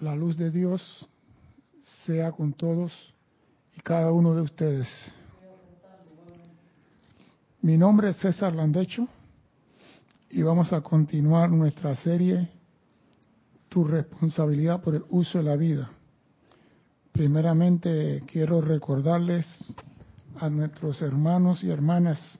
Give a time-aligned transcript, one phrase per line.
[0.00, 1.06] la luz de Dios
[2.04, 2.92] sea con todos
[3.76, 4.88] y cada uno de ustedes.
[7.62, 9.08] Mi nombre es César Landecho
[10.30, 12.48] y vamos a continuar nuestra serie
[13.68, 15.90] Tu responsabilidad por el uso de la vida.
[17.10, 19.46] Primeramente quiero recordarles
[20.36, 22.38] a nuestros hermanos y hermanas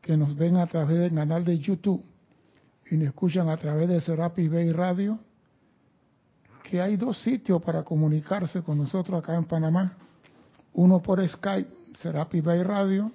[0.00, 2.04] que nos ven a través del canal de YouTube
[2.88, 5.18] y nos escuchan a través de Serapis Bay Radio
[6.68, 9.96] que hay dos sitios para comunicarse con nosotros acá en Panamá.
[10.74, 11.70] Uno por Skype,
[12.02, 13.10] Serapi Bay Radio,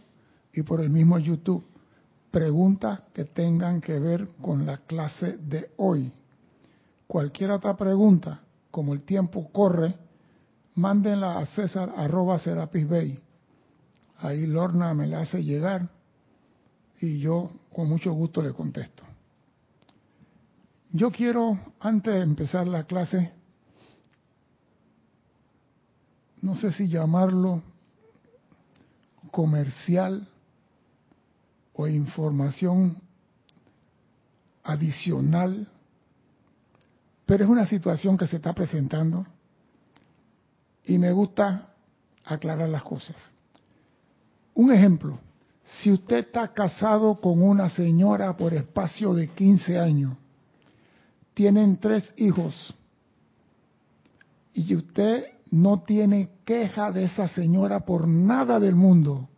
[0.54, 1.63] y por el mismo YouTube.
[2.32, 6.12] Preguntas que tengan que ver con la clase de hoy.
[7.05, 8.41] Cualquier otra pregunta,
[8.72, 9.96] como el tiempo corre,
[10.74, 13.20] mándenla a César arroba Serapis Bay.
[14.18, 15.90] Ahí Lorna me la hace llegar
[16.99, 19.04] y yo con mucho gusto le contesto.
[20.91, 23.43] Yo quiero, antes de empezar la clase,
[26.44, 27.63] no sé si llamarlo
[29.32, 30.27] comercial
[31.74, 32.98] o información
[34.62, 35.66] adicional,
[37.26, 39.26] pero es una situación que se está presentando
[40.84, 41.70] y me gusta
[42.26, 43.16] aclarar las cosas.
[44.54, 45.20] Un ejemplo,
[45.63, 50.18] si usted está casado con una señora por espacio de 15 años,
[51.34, 52.76] tienen tres hijos
[54.54, 59.29] y usted no tiene queja de esa señora por nada del mundo.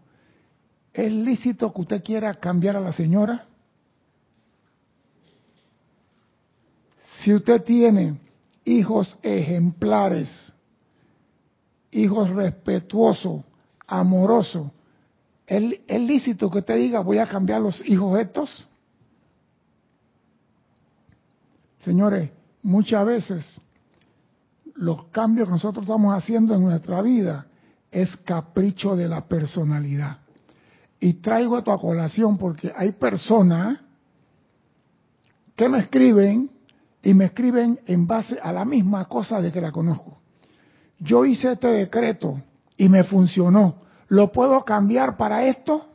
[0.93, 3.45] ¿Es lícito que usted quiera cambiar a la señora?
[7.19, 8.17] Si usted tiene
[8.63, 10.53] hijos ejemplares,
[11.91, 13.43] hijos respetuosos,
[13.85, 14.71] amorosos,
[15.45, 18.69] ¿es, ¿es, lícito que usted diga voy a cambiar los hijos estos?
[21.79, 22.31] Señores,
[22.63, 23.61] muchas veces
[24.75, 27.47] los cambios que nosotros estamos haciendo en nuestra vida
[27.91, 30.19] es capricho de la personalidad.
[30.99, 33.79] Y traigo esto a colación porque hay personas
[35.55, 36.51] que me escriben
[37.01, 40.17] y me escriben en base a la misma cosa de que la conozco.
[40.99, 42.41] Yo hice este decreto
[42.77, 43.75] y me funcionó.
[44.07, 45.85] ¿Lo puedo cambiar para esto?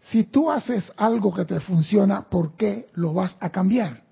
[0.00, 4.02] Si tú haces algo que te funciona, ¿por qué lo vas a cambiar?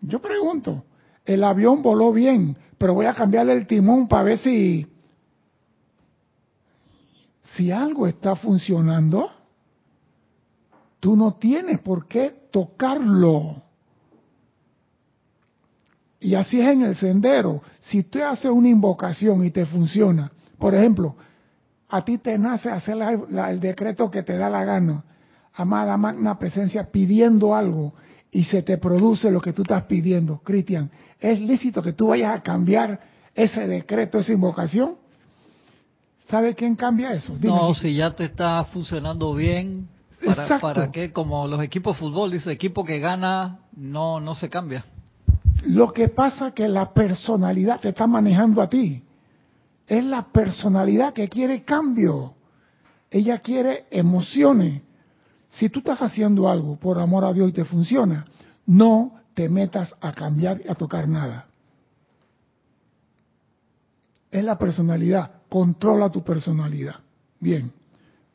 [0.00, 0.84] Yo pregunto,
[1.24, 4.86] el avión voló bien, pero voy a cambiarle el timón para ver si,
[7.54, 9.30] si algo está funcionando,
[10.98, 13.62] tú no tienes por qué tocarlo.
[16.20, 17.62] Y así es en el sendero.
[17.80, 21.16] Si tú haces una invocación y te funciona, por ejemplo,
[21.88, 25.02] a ti te nace hacer el decreto que te da la gana,
[25.54, 27.94] amada magna presencia, pidiendo algo,
[28.30, 32.38] y se te produce lo que tú estás pidiendo, Cristian, ¿es lícito que tú vayas
[32.38, 33.00] a cambiar
[33.34, 34.96] ese decreto, esa invocación?
[36.28, 37.36] ¿Sabe quién cambia eso?
[37.42, 39.88] no, si ya te está funcionando bien,
[40.24, 41.12] ¿para, ¿para qué?
[41.12, 44.84] Como los equipos de fútbol, dice, equipo que gana no, no se cambia.
[45.64, 49.02] Lo que pasa es que la personalidad te está manejando a ti.
[49.86, 52.34] Es la personalidad que quiere cambio.
[53.10, 54.82] Ella quiere emociones.
[55.50, 58.24] Si tú estás haciendo algo por amor a Dios y te funciona,
[58.66, 61.46] no te metas a cambiar y a tocar nada.
[64.30, 66.96] Es la personalidad, controla tu personalidad.
[67.40, 67.72] Bien,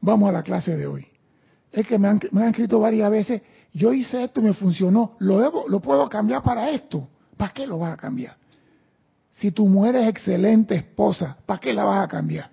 [0.01, 1.07] vamos a la clase de hoy.
[1.71, 3.41] Es que me han, escrito varias veces,
[3.73, 7.07] yo hice esto y me funcionó, lo, debo, lo puedo cambiar para esto.
[7.37, 8.35] ¿Para qué lo vas a cambiar?
[9.31, 12.49] Si tu mujer es excelente esposa, ¿para qué la vas a cambiar?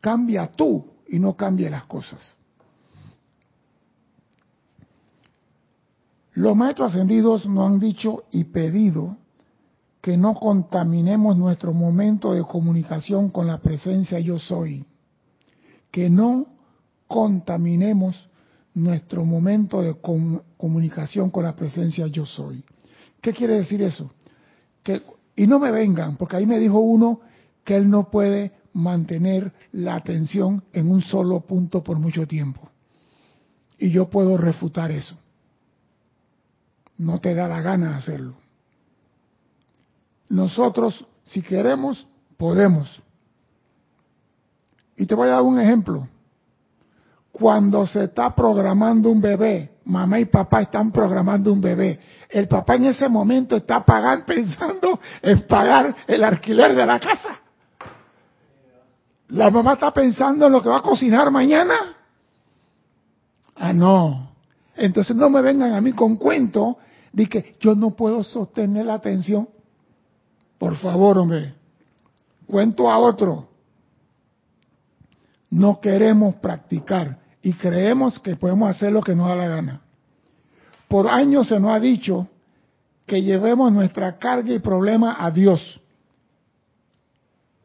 [0.00, 2.39] Cambia tú y no cambie las cosas.
[6.40, 9.18] Los maestros ascendidos nos han dicho y pedido
[10.00, 14.86] que no contaminemos nuestro momento de comunicación con la presencia yo soy,
[15.90, 16.46] que no
[17.06, 18.30] contaminemos
[18.72, 19.96] nuestro momento de
[20.56, 22.64] comunicación con la presencia yo soy.
[23.20, 24.10] ¿Qué quiere decir eso?
[25.36, 27.20] Y no me vengan, porque ahí me dijo uno
[27.64, 32.70] que él no puede mantener la atención en un solo punto por mucho tiempo.
[33.76, 35.18] Y yo puedo refutar eso
[37.00, 38.34] no te da la gana hacerlo.
[40.28, 42.06] Nosotros, si queremos,
[42.36, 43.02] podemos.
[44.96, 46.06] Y te voy a dar un ejemplo.
[47.32, 51.98] Cuando se está programando un bebé, mamá y papá están programando un bebé.
[52.28, 57.40] El papá en ese momento está pagando, pensando en pagar el alquiler de la casa.
[59.28, 61.96] La mamá está pensando en lo que va a cocinar mañana.
[63.56, 64.32] Ah, no.
[64.76, 66.76] Entonces no me vengan a mí con cuento
[67.12, 69.48] di que yo no puedo sostener la atención.
[70.58, 71.54] Por favor, hombre,
[72.46, 73.48] cuento a otro.
[75.50, 79.80] No queremos practicar y creemos que podemos hacer lo que nos da la gana.
[80.88, 82.28] Por años se nos ha dicho
[83.06, 85.80] que llevemos nuestra carga y problema a Dios.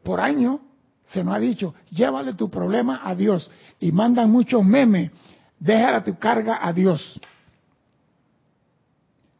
[0.02, 0.60] Por años
[1.04, 3.50] se nos ha dicho, llévale tu problema a Dios.
[3.78, 5.10] Y mandan muchos memes,
[5.58, 7.20] déjala tu carga a Dios.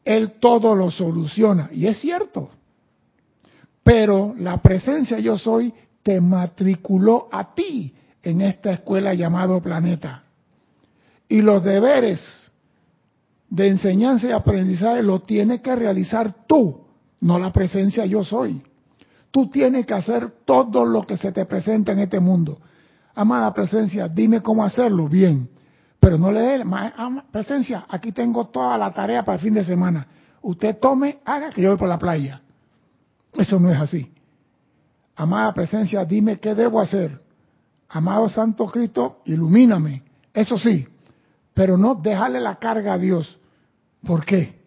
[0.06, 1.68] Él todo lo soluciona.
[1.72, 2.48] Y es cierto.
[3.82, 5.74] Pero la presencia yo soy
[6.04, 7.92] te matriculó a ti
[8.22, 10.22] en esta escuela llamado planeta.
[11.28, 12.20] Y los deberes
[13.50, 16.86] de enseñanza y aprendizaje lo tienes que realizar tú,
[17.20, 18.62] no la presencia yo soy.
[19.32, 22.60] Tú tienes que hacer todo lo que se te presenta en este mundo.
[23.12, 25.48] Amada presencia, dime cómo hacerlo bien.
[26.06, 26.64] Pero no le dé,
[27.32, 30.06] presencia, aquí tengo toda la tarea para el fin de semana.
[30.40, 32.40] Usted tome, haga que yo voy por la playa.
[33.34, 34.14] Eso no es así.
[35.16, 37.20] Amada presencia, dime qué debo hacer.
[37.88, 40.04] Amado Santo Cristo, ilumíname.
[40.32, 40.86] Eso sí,
[41.52, 43.40] pero no dejarle la carga a Dios.
[44.06, 44.62] ¿Por qué?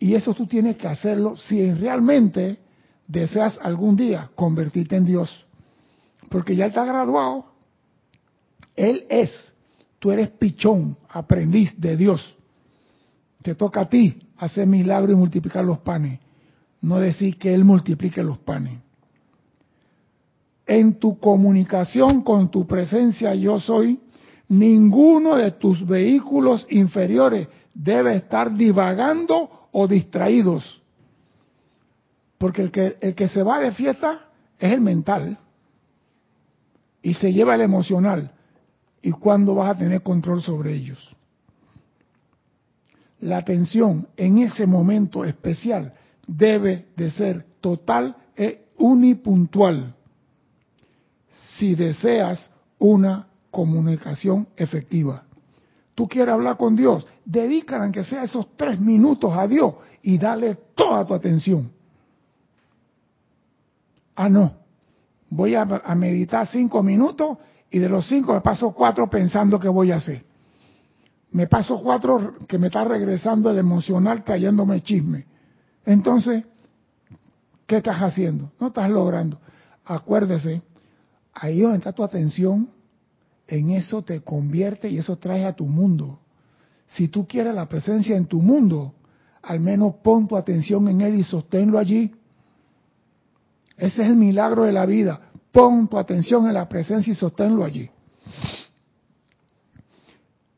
[0.00, 2.58] Y eso tú tienes que hacerlo si realmente
[3.06, 5.46] deseas algún día convertirte en Dios.
[6.28, 7.52] Porque ya está graduado.
[8.74, 9.53] Él es.
[10.04, 12.36] Tú eres pichón, aprendiz de Dios.
[13.42, 16.20] Te toca a ti hacer milagro y multiplicar los panes.
[16.82, 18.80] No decir que Él multiplique los panes.
[20.66, 23.98] En tu comunicación con tu presencia yo soy,
[24.46, 30.82] ninguno de tus vehículos inferiores debe estar divagando o distraídos.
[32.36, 34.26] Porque el que, el que se va de fiesta
[34.58, 35.38] es el mental
[37.00, 38.33] y se lleva el emocional.
[39.04, 41.14] ¿Y cuándo vas a tener control sobre ellos?
[43.20, 45.92] La atención en ese momento especial
[46.26, 49.94] debe de ser total e unipuntual
[51.28, 55.24] si deseas una comunicación efectiva.
[55.94, 60.54] Tú quieres hablar con Dios, dedícala aunque sea esos tres minutos a Dios y dale
[60.74, 61.70] toda tu atención.
[64.16, 64.54] Ah, no,
[65.28, 67.36] voy a meditar cinco minutos
[67.74, 70.24] y de los cinco me paso cuatro pensando qué voy a hacer.
[71.32, 75.26] Me paso cuatro que me está regresando el emocional trayéndome chisme.
[75.84, 76.44] Entonces,
[77.66, 78.52] ¿qué estás haciendo?
[78.60, 79.40] No estás logrando.
[79.84, 80.62] Acuérdese,
[81.32, 82.68] ahí donde está tu atención,
[83.48, 86.20] en eso te convierte y eso trae a tu mundo.
[86.86, 88.94] Si tú quieres la presencia en tu mundo,
[89.42, 92.14] al menos pon tu atención en él y sosténlo allí.
[93.76, 95.32] Ese es el milagro de la vida.
[95.54, 97.88] Pon tu atención en la presencia y sosténlo allí.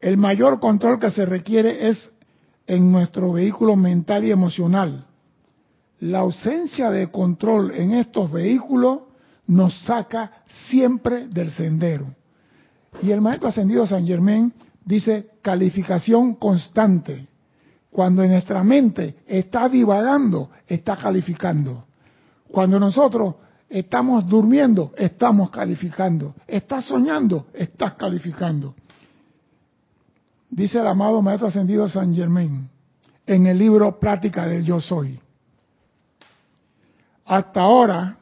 [0.00, 2.10] El mayor control que se requiere es
[2.66, 5.04] en nuestro vehículo mental y emocional.
[6.00, 9.00] La ausencia de control en estos vehículos
[9.46, 10.32] nos saca
[10.70, 12.06] siempre del sendero.
[13.02, 14.50] Y el maestro ascendido San Germán
[14.82, 17.28] dice calificación constante.
[17.90, 21.84] Cuando nuestra mente está divagando, está calificando.
[22.48, 23.34] Cuando nosotros
[23.68, 26.34] estamos durmiendo, estamos calificando.
[26.46, 28.74] Estás soñando, estás calificando.
[30.48, 32.68] Dice el amado Maestro Ascendido San Germán
[33.26, 35.20] en el libro Plática del Yo Soy.
[37.24, 38.18] Hasta ahora,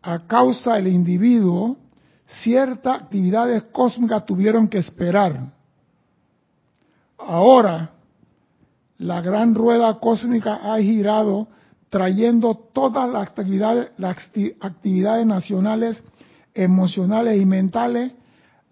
[0.00, 1.76] a causa del individuo,
[2.42, 5.52] ciertas actividades cósmicas tuvieron que esperar.
[7.18, 7.90] Ahora,
[8.98, 11.48] la gran rueda cósmica ha girado
[11.94, 14.16] trayendo todas las actividades, las
[14.60, 16.02] actividades nacionales,
[16.52, 18.10] emocionales y mentales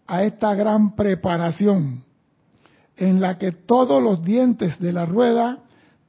[0.08, 2.02] a esta gran preparación
[2.96, 5.60] en la que todos los dientes de la rueda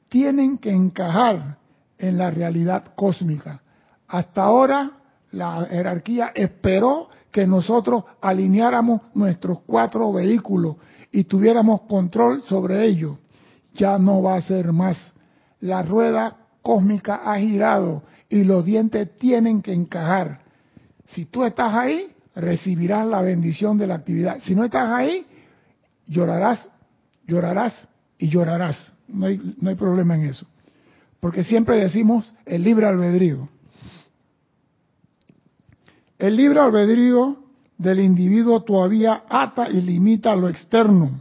[0.08, 1.58] tienen que encajar
[1.98, 3.62] en la realidad cósmica.
[4.08, 4.90] Hasta ahora
[5.30, 10.78] la jerarquía esperó que nosotros alineáramos nuestros cuatro vehículos
[11.12, 13.18] y tuviéramos control sobre ellos.
[13.74, 15.14] Ya no va a ser más.
[15.60, 20.40] La rueda cósmica ha girado y los dientes tienen que encajar.
[21.04, 24.40] Si tú estás ahí, recibirás la bendición de la actividad.
[24.40, 25.24] Si no estás ahí,
[26.06, 26.68] llorarás
[27.26, 28.92] llorarás y llorarás.
[29.08, 30.46] No hay, no hay problema en eso.
[31.20, 33.48] Porque siempre decimos el libre albedrío.
[36.18, 37.38] El libre albedrío
[37.76, 41.20] del individuo todavía ata y limita lo externo,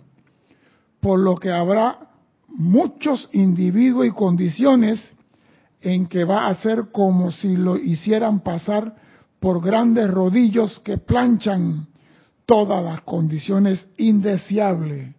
[1.00, 2.12] por lo que habrá
[2.48, 5.12] muchos individuos y condiciones
[5.84, 8.96] en que va a ser como si lo hicieran pasar
[9.40, 11.88] por grandes rodillos que planchan
[12.46, 15.16] todas las condiciones indeseables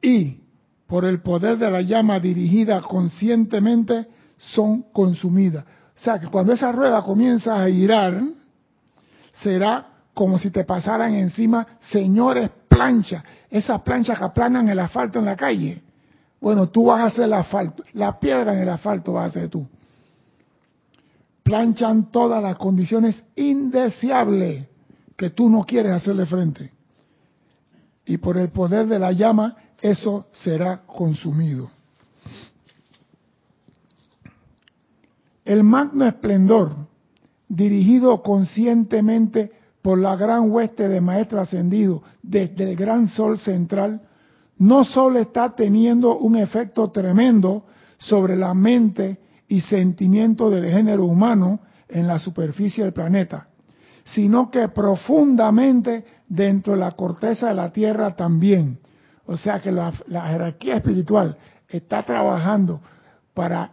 [0.00, 0.40] y
[0.86, 4.06] por el poder de la llama dirigida conscientemente,
[4.38, 5.64] son consumidas.
[5.64, 8.20] O sea que cuando esa rueda comienza a girar,
[9.32, 15.26] será como si te pasaran encima señores planchas, esas planchas que aplanan el asfalto en
[15.26, 15.82] la calle.
[16.40, 19.48] Bueno, tú vas a hacer el asfalto, la piedra en el asfalto vas a hacer
[19.48, 19.66] tú.
[21.42, 24.66] Planchan todas las condiciones indeseables
[25.16, 26.72] que tú no quieres hacerle frente.
[28.06, 31.70] Y por el poder de la llama, eso será consumido.
[35.44, 36.74] El magno esplendor,
[37.48, 44.02] dirigido conscientemente por la gran hueste de maestro ascendido desde el gran sol central,
[44.60, 47.64] no solo está teniendo un efecto tremendo
[47.98, 53.48] sobre la mente y sentimiento del género humano en la superficie del planeta,
[54.04, 58.78] sino que profundamente dentro de la corteza de la Tierra también.
[59.24, 62.82] O sea que la, jerarquía espiritual está trabajando
[63.32, 63.72] para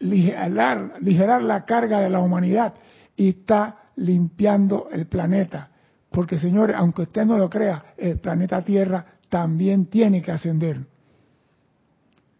[0.00, 2.74] ligerar, ligerar la carga de la humanidad
[3.14, 5.68] y está limpiando el planeta.
[6.10, 10.80] Porque, señores, aunque usted no lo crea, el planeta Tierra también tiene que ascender.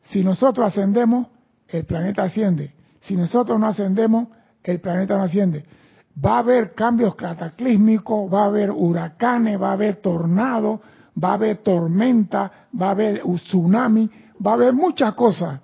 [0.02, 1.28] Si nosotros ascendemos,
[1.68, 2.72] el planeta asciende.
[3.00, 4.28] Si nosotros no ascendemos,
[4.62, 5.64] el planeta no asciende.
[6.22, 10.80] Va a haber cambios cataclísmicos, va a haber huracanes, va a haber tornados,
[11.22, 14.10] va a haber tormenta, va a haber tsunami,
[14.44, 15.60] va a haber muchas cosas.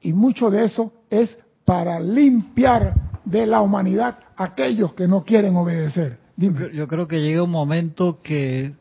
[0.00, 6.18] Y mucho de eso es para limpiar de la humanidad aquellos que no quieren obedecer.
[6.36, 8.72] Yo creo que llega un momento que,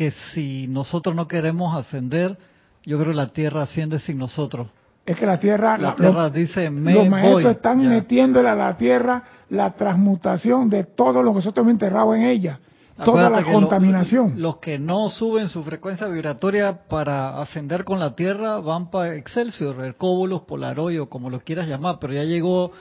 [0.00, 2.38] que si nosotros no queremos ascender,
[2.86, 4.68] yo creo que la Tierra asciende sin nosotros.
[5.04, 9.22] Es que la Tierra, la, Tierra dice, Me los maestros están metiéndole a la Tierra
[9.50, 12.60] la transmutación de todo lo que nosotros hemos enterrado en ella,
[13.04, 14.40] toda la contaminación.
[14.40, 19.84] los que no suben su frecuencia vibratoria para ascender con la Tierra van para Excelsior,
[19.84, 22.72] el Cóbulos, Polaroid o como lo quieras llamar, pero ya llegó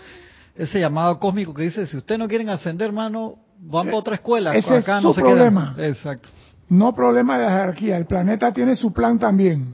[0.55, 4.55] ese llamado cósmico que dice, si ustedes no quieren ascender, hermano, van para otra escuela.
[4.55, 5.75] Ese acá es su no se problema.
[5.79, 6.29] Exacto.
[6.69, 9.73] No problema de jerarquía, el planeta tiene su plan también.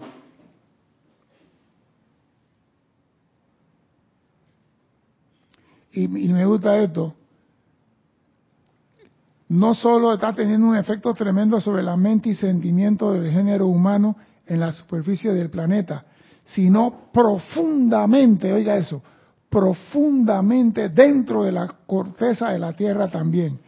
[5.91, 7.13] Y, y me gusta esto.
[9.47, 14.15] No solo está teniendo un efecto tremendo sobre la mente y sentimiento del género humano
[14.47, 16.05] en la superficie del planeta,
[16.45, 19.01] sino profundamente, oiga eso,
[19.49, 23.59] profundamente dentro de la corteza de la Tierra también.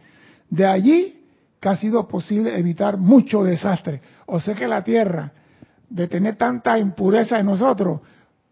[0.50, 1.17] De allí
[1.60, 4.00] que ha sido posible evitar mucho desastre.
[4.26, 5.32] O sea que la Tierra,
[5.88, 8.00] de tener tanta impureza en nosotros,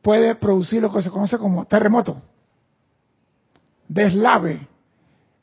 [0.02, 2.20] puede producir lo que se conoce como terremoto,
[3.88, 4.66] deslave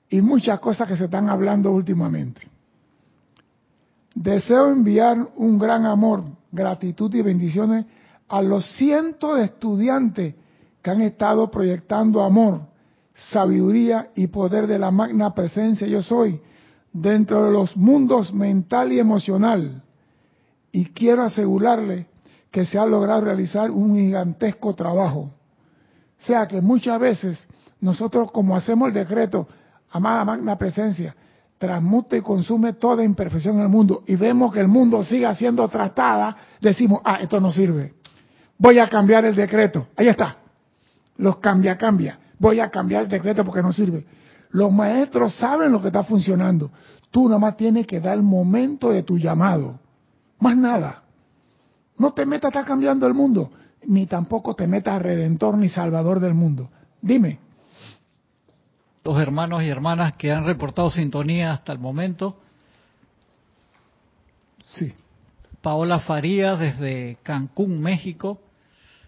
[0.09, 2.41] y muchas cosas que se están hablando últimamente.
[4.15, 7.85] Deseo enviar un gran amor, gratitud y bendiciones
[8.27, 10.35] a los cientos de estudiantes
[10.81, 12.61] que han estado proyectando amor,
[13.13, 16.41] sabiduría y poder de la magna presencia yo soy
[16.93, 19.83] dentro de los mundos mental y emocional.
[20.71, 22.07] Y quiero asegurarle
[22.51, 25.31] que se ha logrado realizar un gigantesco trabajo.
[26.19, 27.47] O sea que muchas veces
[27.81, 29.47] nosotros como hacemos el decreto,
[29.91, 31.15] amada magna presencia,
[31.57, 35.67] transmuta y consume toda imperfección en el mundo y vemos que el mundo sigue siendo
[35.67, 37.95] tratada, decimos, ah, esto no sirve.
[38.57, 39.87] Voy a cambiar el decreto.
[39.95, 40.37] Ahí está
[41.17, 42.19] los cambia, cambia.
[42.39, 44.05] Voy a cambiar el decreto porque no sirve.
[44.53, 46.69] Los maestros saben lo que está funcionando.
[47.09, 49.79] Tú nomás tienes que dar el momento de tu llamado.
[50.39, 51.03] Más nada.
[51.97, 53.51] No te metas a cambiando el mundo,
[53.87, 56.69] ni tampoco te metas a redentor ni salvador del mundo.
[57.01, 57.39] Dime.
[59.03, 62.37] Los hermanos y hermanas que han reportado sintonía hasta el momento.
[64.65, 64.93] Sí.
[65.63, 68.39] Paola Farías desde Cancún, México.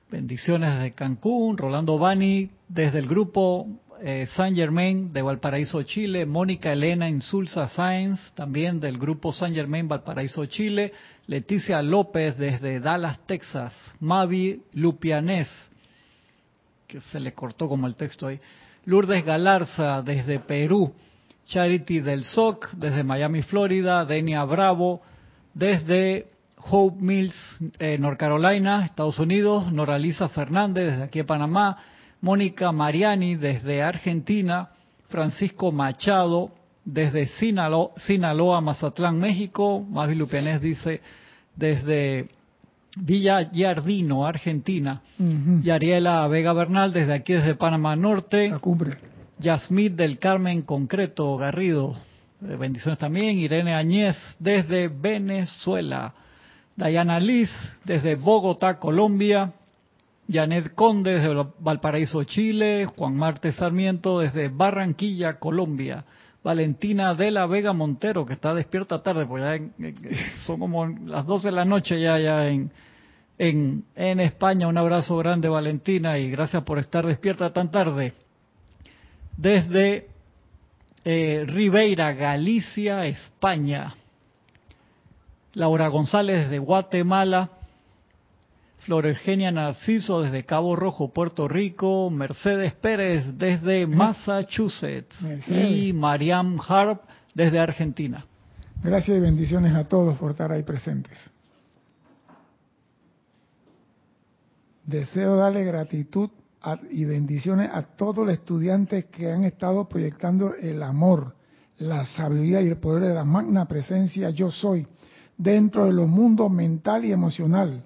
[0.10, 3.68] Bendiciones desde Cancún, Rolando Bani desde el grupo
[4.08, 9.88] eh, San Germain de Valparaíso, Chile, Mónica Elena Insulza Sáenz, también del grupo San Germain
[9.88, 10.94] Valparaíso, Chile,
[11.26, 15.48] Leticia López desde Dallas, Texas, Mavi Lupianés,
[16.88, 18.40] que se le cortó como el texto ahí,
[18.86, 20.94] Lourdes Galarza desde Perú,
[21.48, 25.02] Charity del SOC desde Miami, Florida, Denia Bravo
[25.56, 27.34] desde Hope Mills,
[27.80, 31.80] eh, North Carolina, Estados Unidos, Noraliza Fernández desde aquí de Panamá,
[32.26, 34.70] Mónica Mariani desde Argentina,
[35.10, 36.50] Francisco Machado
[36.84, 41.02] desde Sinaloa, Sinaloa Mazatlán, México, Mavi Lupianés dice
[41.56, 42.30] desde
[42.98, 48.98] Villa Yardino, Argentina, y Ariela Vega Bernal desde aquí desde Panamá Norte, La cumbre.
[49.38, 51.96] Yasmith del Carmen Concreto Garrido,
[52.42, 56.16] eh, bendiciones también, Irene Añez desde Venezuela.
[56.76, 57.52] Dayana Liz
[57.84, 59.54] desde Bogotá, Colombia,
[60.30, 66.04] Janet Conde desde Valparaíso, Chile, Juan Marte Sarmiento desde Barranquilla, Colombia,
[66.44, 69.94] Valentina de la Vega Montero, que está despierta tarde, porque ya
[70.46, 72.72] son como las 12 de la noche ya, ya en,
[73.38, 74.68] en, en España.
[74.68, 78.14] Un abrazo grande, Valentina, y gracias por estar despierta tan tarde.
[79.38, 80.08] Desde
[81.04, 83.94] eh, Ribeira, Galicia, España.
[85.56, 87.50] Laura González desde Guatemala,
[88.86, 95.16] Florergenia Narciso desde Cabo Rojo, Puerto Rico, Mercedes Pérez desde Massachusetts
[95.48, 97.02] y Mariam Harp
[97.34, 98.28] desde Argentina.
[98.84, 101.32] Gracias y bendiciones a todos por estar ahí presentes.
[104.86, 106.30] Deseo darle gratitud
[106.92, 111.36] y bendiciones a todos los estudiantes que han estado proyectando el amor,
[111.80, 114.86] la sabiduría y el poder de la magna presencia yo soy
[115.36, 117.84] dentro de los mundos mental y emocional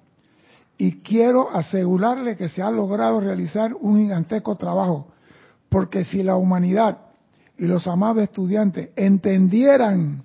[0.80, 5.08] y quiero asegurarle que se ha logrado realizar un gigantesco trabajo,
[5.68, 7.00] porque si la humanidad
[7.58, 10.24] y los amados estudiantes entendieran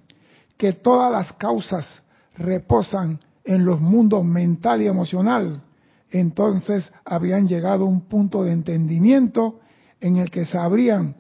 [0.56, 2.02] que todas las causas
[2.38, 5.62] reposan en los mundos mental y emocional,
[6.10, 9.60] entonces habrían llegado a un punto de entendimiento
[10.00, 11.18] en el que sabrían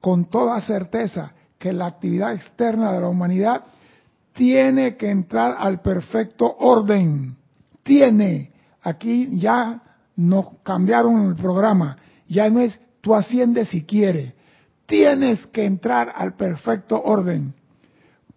[0.00, 3.62] con toda certeza que la actividad externa de la humanidad
[4.32, 7.36] tiene que entrar al perfecto orden.
[7.82, 8.49] Tiene
[8.82, 9.82] aquí ya
[10.16, 11.96] nos cambiaron el programa.
[12.28, 14.32] Ya no es tú asciendes si quieres.
[14.86, 17.54] Tienes que entrar al perfecto orden.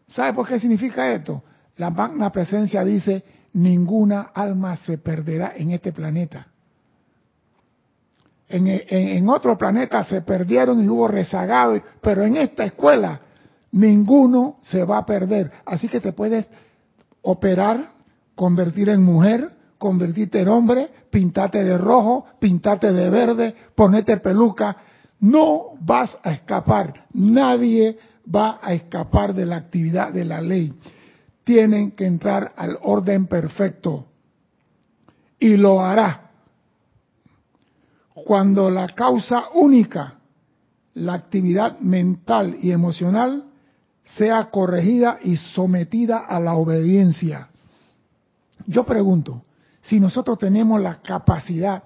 [0.08, 1.44] ¿Sabe por qué significa esto?
[1.78, 3.24] La magna presencia dice,
[3.54, 6.48] ninguna alma se perderá en este planeta.
[8.48, 13.22] En, en, otro planeta se perdieron y hubo rezagados, pero en esta escuela
[13.72, 15.52] ninguno se va a perder.
[15.66, 16.48] Así que te puedes
[17.24, 17.94] operar,
[18.36, 19.53] convertir en mujer,
[19.84, 24.78] convertirte en hombre, pintarte de rojo, pintarte de verde, ponerte peluca.
[25.20, 27.08] No vas a escapar.
[27.12, 28.00] Nadie
[28.34, 30.74] va a escapar de la actividad de la ley.
[31.44, 34.06] Tienen que entrar al orden perfecto.
[35.38, 36.32] Y lo hará.
[38.14, 40.14] Cuando la causa única,
[40.94, 43.44] la actividad mental y emocional,
[44.16, 47.50] sea corregida y sometida a la obediencia.
[48.66, 49.42] Yo pregunto,
[49.84, 51.84] si nosotros tenemos la capacidad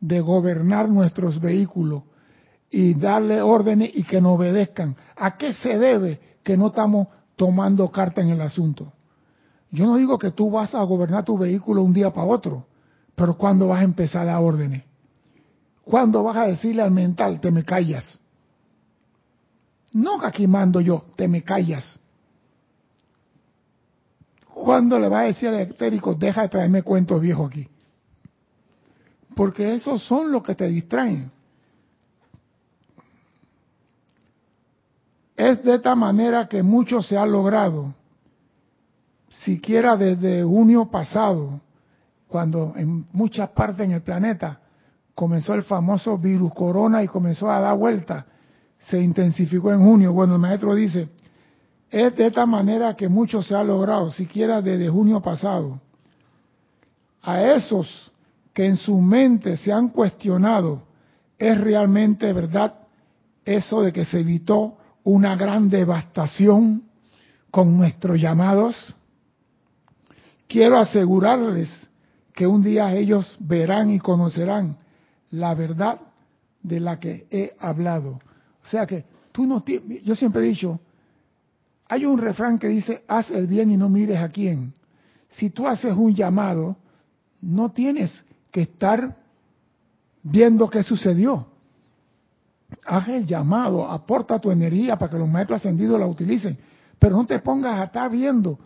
[0.00, 2.02] de gobernar nuestros vehículos
[2.70, 7.90] y darle órdenes y que nos obedezcan, ¿a qué se debe que no estamos tomando
[7.90, 8.92] carta en el asunto?
[9.70, 12.66] Yo no digo que tú vas a gobernar tu vehículo un día para otro,
[13.14, 14.84] pero ¿cuándo vas a empezar a órdenes?
[15.84, 18.20] ¿Cuándo vas a decirle al mental, te me callas?
[19.92, 21.98] No aquí mando yo, te me callas.
[24.64, 27.68] ¿Cuándo le va a decir al etérico, deja de traerme cuentos viejos aquí?
[29.34, 31.30] Porque esos son los que te distraen.
[35.36, 37.94] Es de esta manera que mucho se ha logrado,
[39.44, 41.60] siquiera desde junio pasado,
[42.26, 44.60] cuando en muchas partes en el planeta
[45.14, 48.26] comenzó el famoso virus corona y comenzó a dar vuelta,
[48.78, 50.12] se intensificó en junio.
[50.12, 51.08] Bueno, el maestro dice,
[51.90, 55.80] es de esta manera que mucho se ha logrado, siquiera desde junio pasado.
[57.22, 58.12] A esos
[58.52, 60.82] que en su mente se han cuestionado,
[61.38, 62.74] ¿es realmente verdad
[63.44, 66.82] eso de que se evitó una gran devastación
[67.50, 68.94] con nuestros llamados?
[70.46, 71.88] Quiero asegurarles
[72.34, 74.76] que un día ellos verán y conocerán
[75.30, 76.00] la verdad
[76.62, 78.20] de la que he hablado.
[78.64, 79.64] O sea que tú no,
[80.04, 80.80] yo siempre he dicho,
[81.88, 84.74] hay un refrán que dice, haz el bien y no mires a quién.
[85.28, 86.76] Si tú haces un llamado,
[87.40, 89.16] no tienes que estar
[90.22, 91.46] viendo qué sucedió.
[92.84, 96.58] Haz el llamado, aporta tu energía para que los maestros ascendidos la utilicen.
[96.98, 98.58] Pero no te pongas a estar viendo,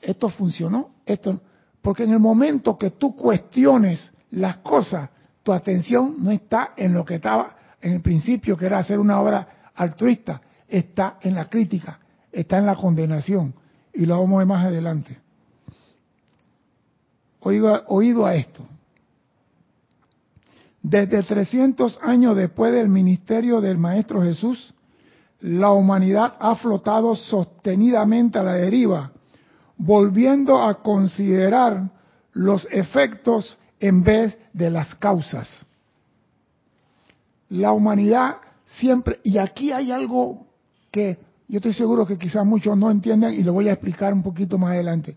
[0.00, 1.40] esto funcionó, esto
[1.82, 5.10] porque en el momento que tú cuestiones las cosas,
[5.42, 9.20] tu atención no está en lo que estaba en el principio, que era hacer una
[9.20, 11.98] obra altruista, está en la crítica,
[12.32, 13.54] está en la condenación.
[13.92, 15.18] Y lo vamos a ver más adelante.
[17.40, 18.64] Oído, oído a esto.
[20.82, 24.74] Desde 300 años después del ministerio del Maestro Jesús,
[25.40, 29.12] la humanidad ha flotado sostenidamente a la deriva,
[29.76, 31.90] volviendo a considerar
[32.32, 35.66] los efectos en vez de las causas.
[37.48, 40.46] La humanidad siempre, y aquí hay algo
[40.90, 41.18] que
[41.52, 44.56] yo estoy seguro que quizás muchos no entiendan y lo voy a explicar un poquito
[44.56, 45.14] más adelante.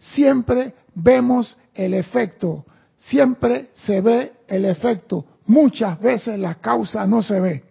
[0.00, 2.64] siempre vemos el efecto,
[2.98, 5.24] siempre se ve el efecto.
[5.46, 7.64] Muchas veces la causa no se ve.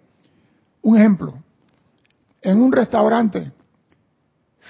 [0.84, 1.34] Un ejemplo,
[2.41, 3.52] en un restaurante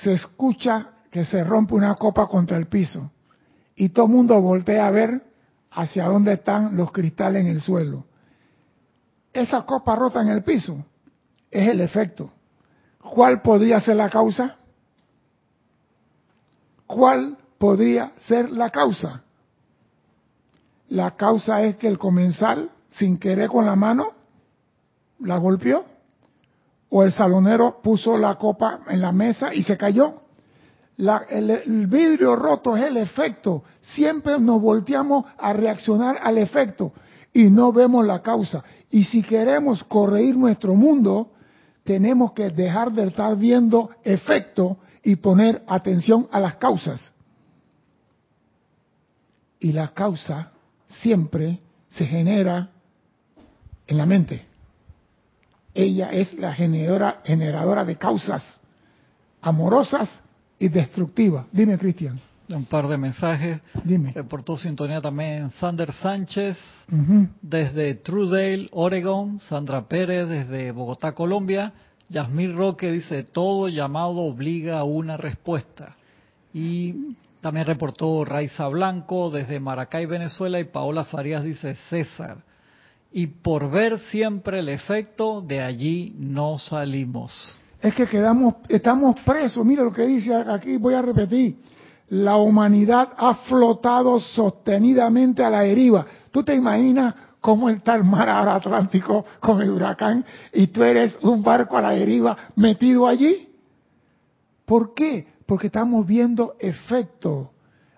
[0.01, 3.11] se escucha que se rompe una copa contra el piso
[3.75, 5.21] y todo el mundo voltea a ver
[5.69, 8.07] hacia dónde están los cristales en el suelo.
[9.31, 10.83] Esa copa rota en el piso
[11.51, 12.31] es el efecto.
[13.11, 14.55] ¿Cuál podría ser la causa?
[16.85, 19.23] ¿Cuál podría ser la causa?
[20.89, 24.13] La causa es que el comensal, sin querer con la mano,
[25.19, 25.85] la golpeó.
[26.89, 30.21] O el salonero puso la copa en la mesa y se cayó.
[30.97, 33.63] el, el, vidrio roto es el efecto.
[33.81, 36.93] Siempre nos volteamos a reaccionar al efecto
[37.33, 38.63] y no vemos la causa.
[38.89, 41.31] Y si queremos corregir nuestro mundo,
[41.87, 47.13] tenemos que dejar de estar viendo efecto y poner atención a las causas.
[49.57, 50.51] Y la causa
[50.85, 52.69] siempre se genera
[53.87, 54.45] en la mente.
[55.73, 58.59] Ella es la generadora, generadora de causas
[59.41, 60.21] amorosas
[60.59, 61.45] y destructivas.
[61.53, 62.19] Dime, Cristian.
[62.49, 63.59] Un par de mensajes.
[63.83, 64.13] Dime.
[64.13, 66.57] Reportó sintonía también Sander Sánchez
[67.41, 69.39] desde Trudale, Oregon.
[69.41, 71.73] Sandra Pérez desde Bogotá, Colombia.
[72.09, 75.97] Yasmín Roque dice, todo llamado obliga a una respuesta.
[76.53, 82.37] Y también reportó Raiza Blanco desde Maracay, Venezuela, y Paola Farías dice César.
[83.11, 87.59] Y por ver siempre el efecto, de allí no salimos.
[87.81, 89.65] Es que quedamos, estamos presos.
[89.65, 91.57] Mira lo que dice aquí, voy a repetir.
[92.09, 96.05] La humanidad ha flotado sostenidamente a la deriva.
[96.31, 101.17] ¿Tú te imaginas cómo está el mar ahora Atlántico con el huracán y tú eres
[101.21, 103.49] un barco a la deriva metido allí?
[104.65, 105.37] ¿Por qué?
[105.47, 107.51] porque estamos viendo efecto.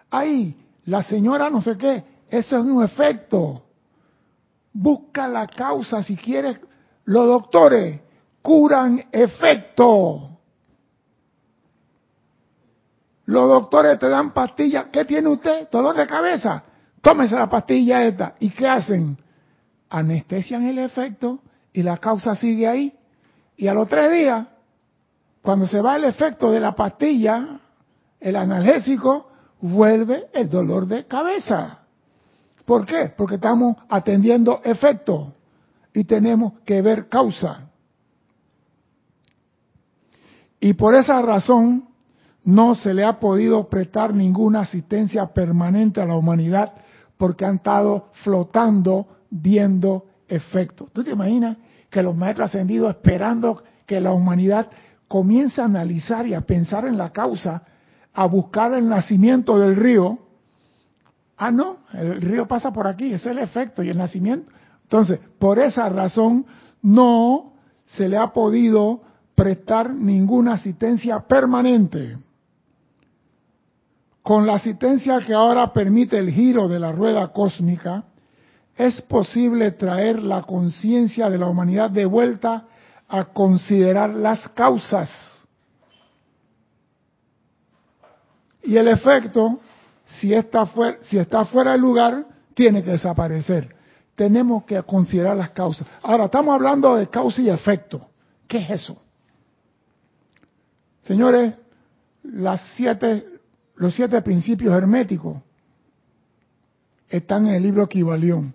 [0.10, 3.63] Ahí, la señora no sé qué, eso es un efecto.
[4.72, 6.62] Busca la causa si quieres.
[7.06, 8.00] Los doctores
[8.41, 10.38] curan efecto.
[13.30, 14.88] Los doctores te dan pastillas.
[14.92, 15.70] ¿Qué tiene usted?
[15.70, 16.63] Dolor de cabeza.
[17.00, 18.34] Tómese la pastilla esta.
[18.39, 19.15] ¿Y qué hacen?
[19.88, 21.38] Anestesian el efecto
[21.72, 22.92] y la causa sigue ahí.
[23.56, 24.48] Y a los tres días
[25.44, 27.60] cuando se va el efecto de la pastilla,
[28.20, 29.30] el analgésico,
[29.62, 31.82] vuelve el dolor de cabeza.
[32.65, 33.13] ¿Por qué?
[33.15, 35.36] Porque estamos atendiendo efecto
[35.94, 37.70] y tenemos que ver causa.
[40.60, 41.88] Y por esa razón
[42.50, 46.74] no se le ha podido prestar ninguna asistencia permanente a la humanidad
[47.16, 50.88] porque han estado flotando viendo efecto.
[50.92, 51.58] ¿Tú te imaginas
[51.92, 54.68] que los maestros ascendidos esperando que la humanidad
[55.08, 57.64] comienza a analizar y a pensar en la causa,
[58.14, 60.18] a buscar el nacimiento del río,
[61.38, 64.52] ah, no, el río pasa por aquí, ese es el efecto y el nacimiento.
[64.84, 66.48] Entonces, por esa razón,
[66.82, 67.54] no
[67.86, 69.02] se le ha podido
[69.36, 72.18] prestar ninguna asistencia permanente.
[74.30, 78.04] Con la asistencia que ahora permite el giro de la rueda cósmica,
[78.76, 82.68] es posible traer la conciencia de la humanidad de vuelta
[83.08, 85.10] a considerar las causas.
[88.62, 89.62] Y el efecto,
[90.06, 93.76] si está, fuera, si está fuera del lugar, tiene que desaparecer.
[94.13, 95.88] Tenemos que considerar las causas.
[96.04, 98.08] Ahora, estamos hablando de causa y efecto.
[98.48, 98.96] ¿Qué es eso?
[101.02, 101.56] Señores,
[102.22, 103.38] las siete,
[103.80, 105.38] los siete principios herméticos
[107.10, 108.54] están en el libro Equivalión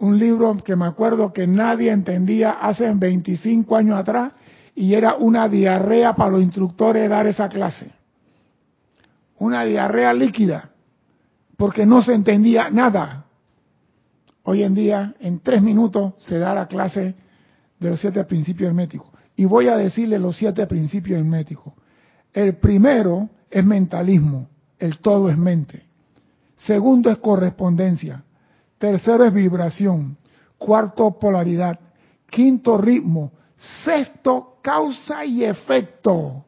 [0.00, 4.32] un libro que me acuerdo que nadie entendía hace 25 años atrás
[4.74, 7.92] y era una diarrea para los instructores dar esa clase.
[9.38, 10.70] Una diarrea líquida,
[11.56, 13.26] porque no se entendía nada.
[14.42, 17.14] Hoy en día, en tres minutos, se da la clase
[17.78, 19.08] de los siete principios herméticos.
[19.36, 21.74] Y voy a decirle los siete principios herméticos.
[22.32, 25.82] El primero es mentalismo, el todo es mente.
[26.56, 28.22] Segundo es correspondencia.
[28.78, 30.16] Tercero es vibración.
[30.58, 31.78] Cuarto, polaridad.
[32.30, 33.32] Quinto, ritmo.
[33.84, 36.44] Sexto, causa y efecto.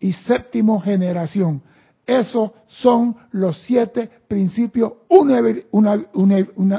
[0.00, 1.62] Y séptimo, generación.
[2.06, 4.92] Esos son los siete principios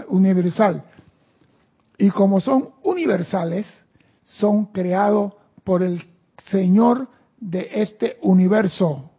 [0.10, 0.84] universal.
[1.98, 3.66] Y como son universales,
[4.24, 6.04] son creados por el
[6.48, 7.08] Señor
[7.46, 9.12] de este universo.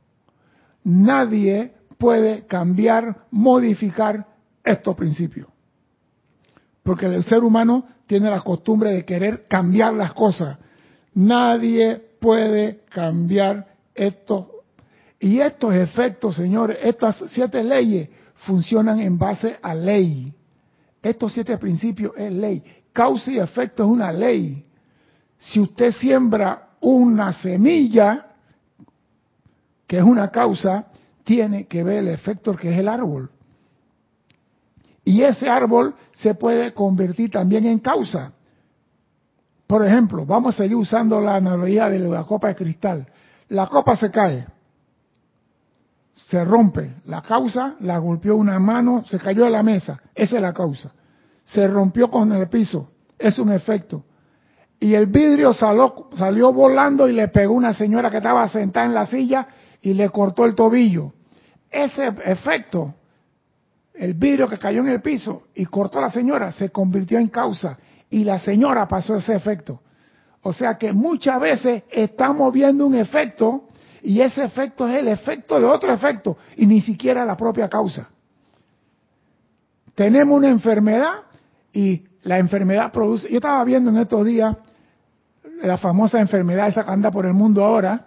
[0.83, 4.27] Nadie puede cambiar, modificar
[4.65, 5.49] estos principios.
[6.83, 10.59] Porque el ser humano tiene la costumbre de querer cambiar las cosas.
[11.15, 14.51] Nadie puede cambiar esto.
[15.21, 20.35] Y estos efectos, señores, estas siete leyes funcionan en base a ley.
[21.01, 22.63] Estos siete principios es ley.
[22.93, 24.65] Causa y efecto es una ley.
[25.39, 28.27] Si usted siembra una semilla,
[29.89, 30.87] que es una causa,
[31.25, 33.29] tiene que ver el efecto que es el árbol.
[35.05, 38.33] Y ese árbol se puede convertir también en causa.
[39.67, 43.07] Por ejemplo, vamos a seguir usando la analogía de la copa de cristal.
[43.49, 44.47] La copa se cae,
[46.15, 46.95] se rompe.
[47.07, 50.01] La causa la golpeó una mano, se cayó de la mesa.
[50.15, 50.93] Esa es la causa.
[51.47, 52.89] Se rompió con el piso.
[53.19, 54.05] Es un efecto.
[54.79, 58.95] Y el vidrio salió, salió volando y le pegó una señora que estaba sentada en
[58.95, 59.49] la silla
[59.81, 61.13] y le cortó el tobillo.
[61.71, 62.95] Ese efecto,
[63.95, 67.29] el vidrio que cayó en el piso y cortó a la señora, se convirtió en
[67.29, 67.79] causa
[68.11, 69.81] y la señora pasó ese efecto.
[70.43, 73.65] O sea que muchas veces estamos viendo un efecto
[74.03, 78.09] y ese efecto es el efecto de otro efecto y ni siquiera la propia causa.
[79.95, 81.23] Tenemos una enfermedad
[81.73, 83.29] y la enfermedad produce...
[83.29, 84.57] Yo estaba viendo en estos días
[85.63, 88.07] la famosa enfermedad esa que anda por el mundo ahora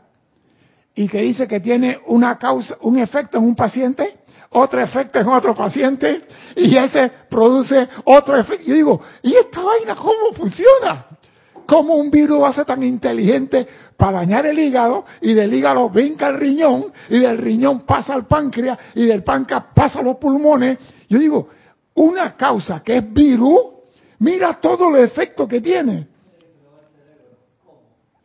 [0.96, 4.20] y que dice que tiene una causa, un efecto en un paciente
[4.52, 6.24] otro efecto en otro paciente
[6.56, 8.66] y ese produce otro efecto.
[8.66, 11.06] Yo digo, ¿y esta vaina cómo funciona?
[11.68, 15.90] ¿Cómo un virus va a ser tan inteligente para dañar el hígado y del hígado
[15.90, 20.18] venga al riñón y del riñón pasa al páncreas y del páncreas pasa a los
[20.18, 20.80] pulmones?
[21.08, 21.50] Yo digo,
[21.94, 23.60] una causa que es virus,
[24.18, 26.08] mira todo los efectos que tiene.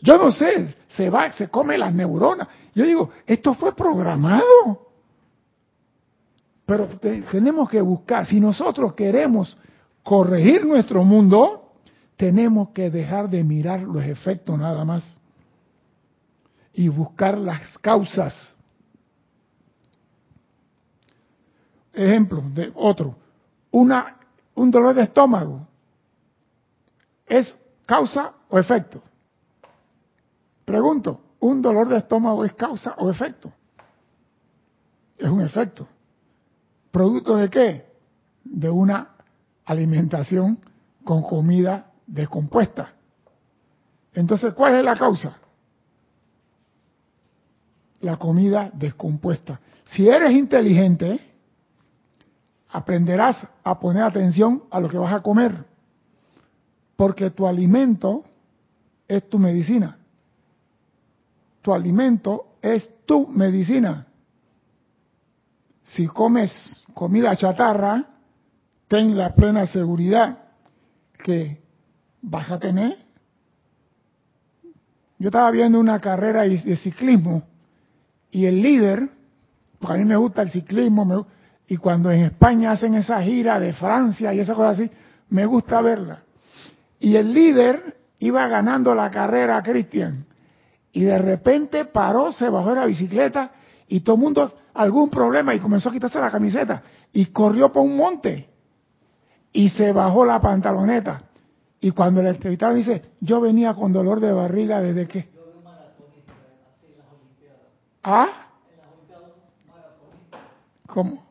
[0.04, 2.46] Yo no sé, se va, se come las neuronas.
[2.74, 4.90] Yo digo, esto fue programado.
[6.66, 9.56] Pero tenemos que buscar, si nosotros queremos
[10.02, 11.72] corregir nuestro mundo,
[12.18, 15.16] tenemos que dejar de mirar los efectos nada más
[16.74, 18.54] y buscar las causas.
[21.94, 23.16] Ejemplo de otro,
[23.70, 24.18] una,
[24.54, 25.66] un dolor de estómago,
[27.26, 29.02] ¿es causa o efecto?
[30.64, 33.52] Pregunto, ¿un dolor de estómago es causa o efecto?
[35.18, 35.86] Es un efecto.
[36.90, 37.86] ¿Producto de qué?
[38.44, 39.10] De una
[39.64, 40.58] alimentación
[41.04, 42.92] con comida descompuesta.
[44.12, 45.36] Entonces, ¿cuál es la causa?
[48.00, 49.60] La comida descompuesta.
[49.84, 51.20] Si eres inteligente,
[52.68, 55.64] aprenderás a poner atención a lo que vas a comer,
[56.96, 58.24] porque tu alimento
[59.06, 59.98] es tu medicina.
[61.64, 64.06] Tu alimento es tu medicina.
[65.82, 68.04] Si comes comida chatarra,
[68.86, 70.40] ten la plena seguridad
[71.22, 71.62] que
[72.20, 72.98] vas a tener.
[75.18, 77.44] Yo estaba viendo una carrera de ciclismo
[78.30, 79.08] y el líder,
[79.78, 81.26] porque a mí me gusta el ciclismo,
[81.66, 84.90] y cuando en España hacen esa gira de Francia y esas cosas así,
[85.30, 86.24] me gusta verla.
[87.00, 90.26] Y el líder iba ganando la carrera, Cristian,
[90.94, 93.50] y de repente paró, se bajó de la bicicleta
[93.88, 97.82] y todo el mundo algún problema y comenzó a quitarse la camiseta y corrió por
[97.82, 98.48] un monte
[99.52, 101.22] y se bajó la pantaloneta.
[101.80, 105.28] Y cuando le entrevistaron dice, yo venía con dolor de barriga desde que...
[108.04, 108.28] ¿Ah?
[110.86, 111.24] ¿Cómo?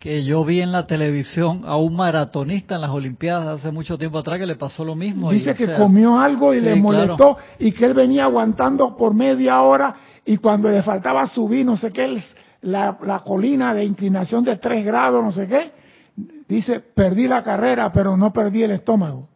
[0.00, 4.18] Que yo vi en la televisión a un maratonista en las Olimpiadas hace mucho tiempo
[4.18, 5.30] atrás que le pasó lo mismo.
[5.30, 9.94] Dice que comió algo y le molestó y que él venía aguantando por media hora
[10.24, 12.22] y cuando le faltaba subir, no sé qué, él
[12.62, 15.72] la, colina de inclinación de 3 grados, no sé qué,
[16.48, 19.28] dice, perdí la carrera, pero no perdí el estómago.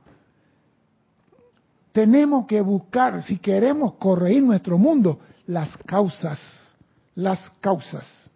[1.92, 6.74] Tenemos que buscar, si queremos corregir nuestro mundo, las causas,
[7.14, 8.31] las causas.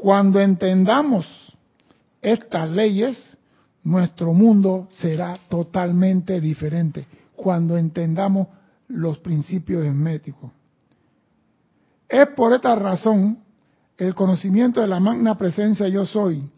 [0.00, 1.26] Cuando entendamos
[2.22, 3.36] estas leyes,
[3.84, 7.06] nuestro mundo será totalmente diferente.
[7.36, 8.48] Cuando entendamos
[8.88, 10.50] los principios herméticos.
[12.08, 13.40] Es por esta razón
[13.98, 16.50] el conocimiento de la magna presencia yo soy,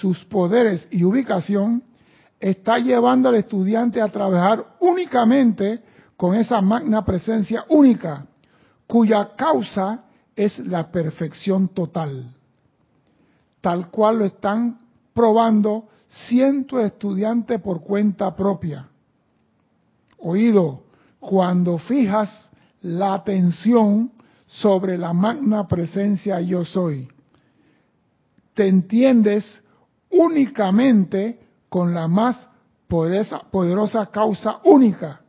[0.00, 1.84] sus poderes y ubicación,
[2.40, 5.84] está llevando al estudiante a trabajar únicamente
[6.16, 8.26] con esa magna presencia única,
[8.88, 10.02] cuya causa
[10.34, 12.34] es la perfección total,
[13.60, 14.78] tal cual lo están
[15.12, 15.88] probando
[16.28, 18.88] cientos de estudiantes por cuenta propia.
[20.18, 20.84] Oído,
[21.20, 24.12] cuando fijas la atención
[24.46, 27.08] sobre la magna presencia yo soy.
[28.54, 29.62] Te entiendes
[30.10, 32.48] únicamente con la más
[32.88, 35.20] poderosa, poderosa causa única,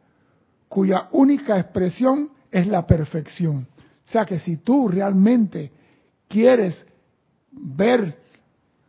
[0.67, 3.67] cuya única expresión es la perfección.
[3.77, 5.71] O sea que si tú realmente
[6.27, 6.85] quieres
[7.51, 8.18] ver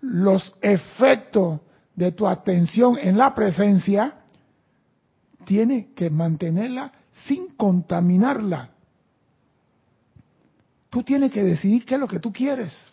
[0.01, 1.61] los efectos
[1.95, 4.15] de tu atención en la presencia,
[5.45, 8.71] tienes que mantenerla sin contaminarla.
[10.89, 12.85] Tú tienes que decidir qué es lo que tú quieres.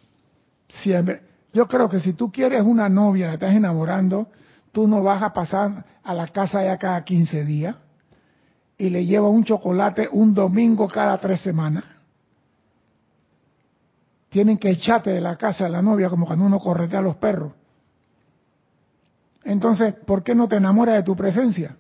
[1.54, 4.30] yo creo que si tú quieres una novia, la estás enamorando,
[4.72, 7.76] tú no vas a pasar a la casa ya cada 15 días
[8.78, 11.84] y le llevas un chocolate un domingo cada tres semanas.
[14.38, 17.16] Tienen que echarte de la casa de la novia como cuando uno corretea a los
[17.16, 17.54] perros.
[19.44, 21.76] Entonces, ¿por qué no te enamoras de tu presencia?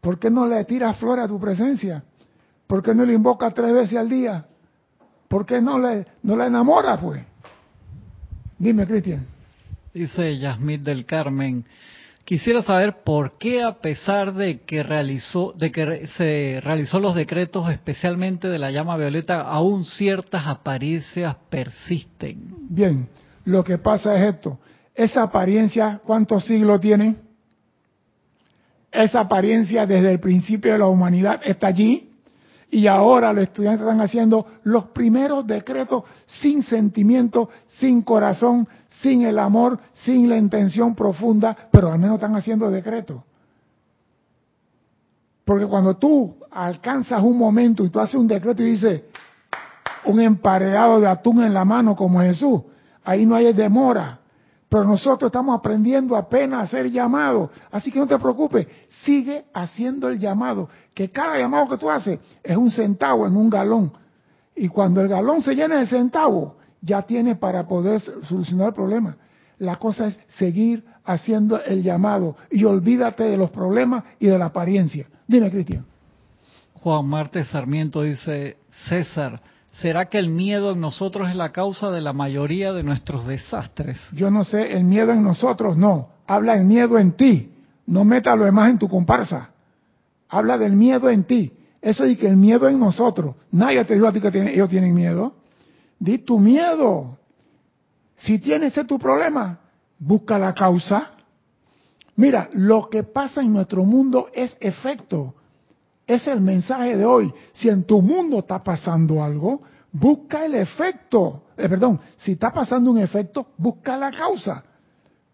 [0.00, 2.04] ¿Por qué no le tiras flores a tu presencia?
[2.68, 4.46] ¿Por qué no le invocas tres veces al día?
[5.26, 7.24] ¿Por qué no le no la enamoras, pues?
[8.56, 9.26] Dime, Cristian.
[9.92, 11.64] Dice Yasmith del Carmen,
[12.24, 17.70] quisiera saber por qué a pesar de que realizó, de que se realizó los decretos
[17.70, 22.54] especialmente de la llama violeta, aún ciertas apariencias persisten.
[22.68, 23.08] Bien,
[23.44, 24.58] lo que pasa es esto.
[24.94, 27.16] Esa apariencia, ¿cuántos siglos tiene?
[28.90, 32.13] Esa apariencia desde el principio de la humanidad está allí
[32.70, 39.38] y ahora los estudiantes están haciendo los primeros decretos sin sentimiento, sin corazón, sin el
[39.38, 43.22] amor, sin la intención profunda, pero al menos están haciendo decretos.
[45.44, 49.02] Porque cuando tú alcanzas un momento y tú haces un decreto y dices,
[50.06, 52.62] un emparedado de atún en la mano como Jesús,
[53.04, 54.20] ahí no hay demora.
[54.74, 57.48] Pero nosotros estamos aprendiendo apenas a hacer llamado.
[57.70, 58.66] Así que no te preocupes,
[59.04, 60.68] sigue haciendo el llamado.
[60.92, 63.92] Que cada llamado que tú haces es un centavo en un galón.
[64.56, 69.16] Y cuando el galón se llena de centavo, ya tienes para poder solucionar el problema.
[69.58, 74.46] La cosa es seguir haciendo el llamado y olvídate de los problemas y de la
[74.46, 75.06] apariencia.
[75.28, 75.86] Dime, Cristian.
[76.72, 78.56] Juan Marte Sarmiento dice,
[78.88, 79.40] César,
[79.80, 83.98] ¿Será que el miedo en nosotros es la causa de la mayoría de nuestros desastres?
[84.12, 86.10] Yo no sé, el miedo en nosotros no.
[86.26, 87.52] Habla el miedo en ti.
[87.86, 89.50] No meta lo demás en tu comparsa.
[90.28, 91.52] Habla del miedo en ti.
[91.82, 93.34] Eso de que el miedo en nosotros.
[93.50, 95.34] Nadie te dijo a ti que ellos tienen miedo.
[95.98, 97.18] Di tu miedo.
[98.14, 99.58] Si tienes ese tu problema,
[99.98, 101.10] busca la causa.
[102.16, 105.34] Mira, lo que pasa en nuestro mundo es efecto
[106.06, 107.32] es el mensaje de hoy.
[107.52, 109.62] Si en tu mundo está pasando algo,
[109.92, 111.44] busca el efecto.
[111.56, 114.62] Eh, perdón, si está pasando un efecto, busca la causa.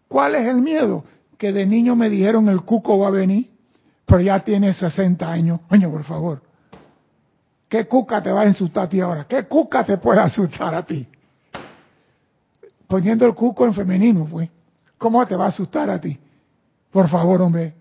[0.07, 1.03] ¿Cuál es el miedo?
[1.37, 3.49] Que de niño me dijeron el cuco va a venir,
[4.05, 5.59] pero ya tiene 60 años.
[5.67, 6.41] Coño, por favor.
[7.67, 9.25] ¿Qué cuca te va a asustar a ti ahora?
[9.27, 11.07] ¿Qué cuca te puede asustar a ti?
[12.87, 14.49] Poniendo el cuco en femenino, pues.
[14.97, 16.19] ¿Cómo te va a asustar a ti?
[16.91, 17.73] Por favor, hombre.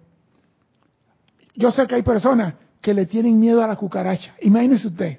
[1.57, 4.35] Yo sé que hay personas que le tienen miedo a la cucaracha.
[4.41, 5.19] Imagínese usted.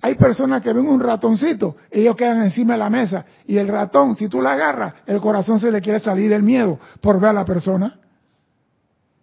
[0.00, 4.16] Hay personas que ven un ratoncito, ellos quedan encima de la mesa y el ratón,
[4.16, 7.32] si tú la agarras, el corazón se le quiere salir del miedo por ver a
[7.32, 7.98] la persona.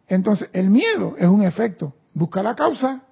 [0.08, 1.94] Entonces, el miedo es un efecto.
[2.14, 3.04] Busca la causa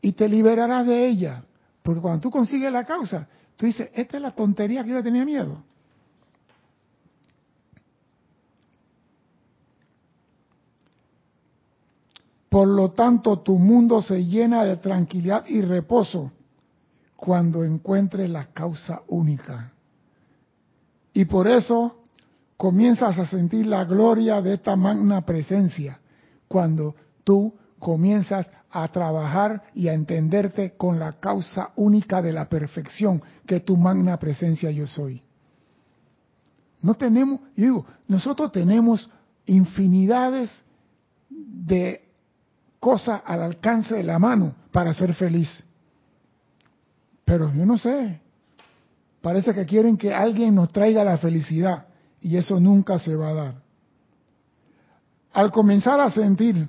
[0.00, 1.42] y te liberarás de ella.
[1.82, 5.24] Porque cuando tú consigues la causa, tú dices, esta es la tontería que yo tenía
[5.24, 5.64] miedo.
[12.48, 16.32] Por lo tanto, tu mundo se llena de tranquilidad y reposo
[17.16, 19.72] cuando encuentres la causa única.
[21.12, 22.04] Y por eso
[22.56, 26.00] comienzas a sentir la gloria de esta magna presencia
[26.46, 33.22] cuando tú comienzas a trabajar y a entenderte con la causa única de la perfección
[33.46, 35.22] que tu magna presencia yo soy.
[36.80, 39.10] No tenemos, yo digo, nosotros tenemos
[39.46, 40.64] infinidades
[41.28, 42.07] de
[42.80, 45.64] cosas al alcance de la mano para ser feliz.
[47.24, 48.20] Pero yo no sé,
[49.20, 51.86] parece que quieren que alguien nos traiga la felicidad
[52.20, 53.54] y eso nunca se va a dar.
[55.32, 56.68] Al comenzar a sentir,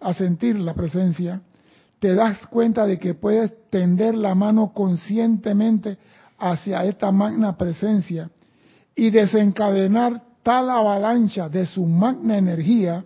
[0.00, 1.42] a sentir la presencia,
[1.98, 5.98] te das cuenta de que puedes tender la mano conscientemente
[6.38, 8.30] hacia esta magna presencia
[8.94, 13.04] y desencadenar tal avalancha de su magna energía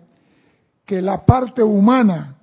[0.85, 2.37] que la parte humana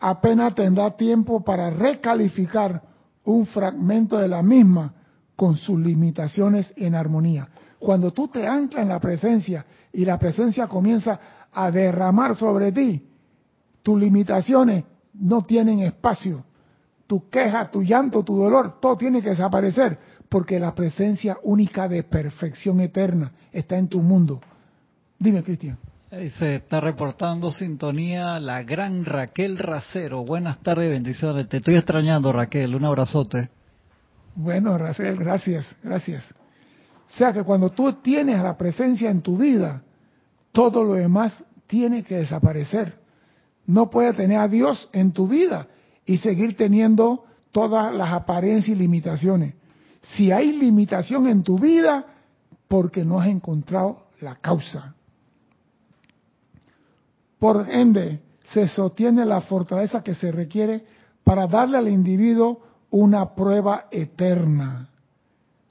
[0.00, 2.82] apenas tendrá tiempo para recalificar
[3.24, 4.94] un fragmento de la misma
[5.36, 7.48] con sus limitaciones en armonía.
[7.78, 11.20] Cuando tú te anclas en la presencia y la presencia comienza
[11.52, 13.06] a derramar sobre ti,
[13.82, 14.84] tus limitaciones
[15.14, 16.44] no tienen espacio.
[17.06, 19.98] Tu queja, tu llanto, tu dolor, todo tiene que desaparecer
[20.28, 24.40] porque la presencia única de perfección eterna está en tu mundo.
[25.18, 25.76] Dime, Cristian.
[26.10, 30.24] Se está reportando sintonía la gran Raquel Racero.
[30.24, 31.48] Buenas tardes, bendiciones.
[31.48, 32.74] Te estoy extrañando, Raquel.
[32.74, 33.48] Un abrazote.
[34.34, 36.34] Bueno, Raquel, gracias, gracias.
[37.06, 39.82] O sea que cuando tú tienes la presencia en tu vida,
[40.50, 42.98] todo lo demás tiene que desaparecer.
[43.66, 45.68] No puedes tener a Dios en tu vida
[46.04, 49.54] y seguir teniendo todas las apariencias y limitaciones.
[50.02, 52.04] Si hay limitación en tu vida,
[52.66, 54.94] porque no has encontrado la causa.
[57.40, 60.84] Por ende, se sostiene la fortaleza que se requiere
[61.24, 62.60] para darle al individuo
[62.90, 64.88] una prueba eterna.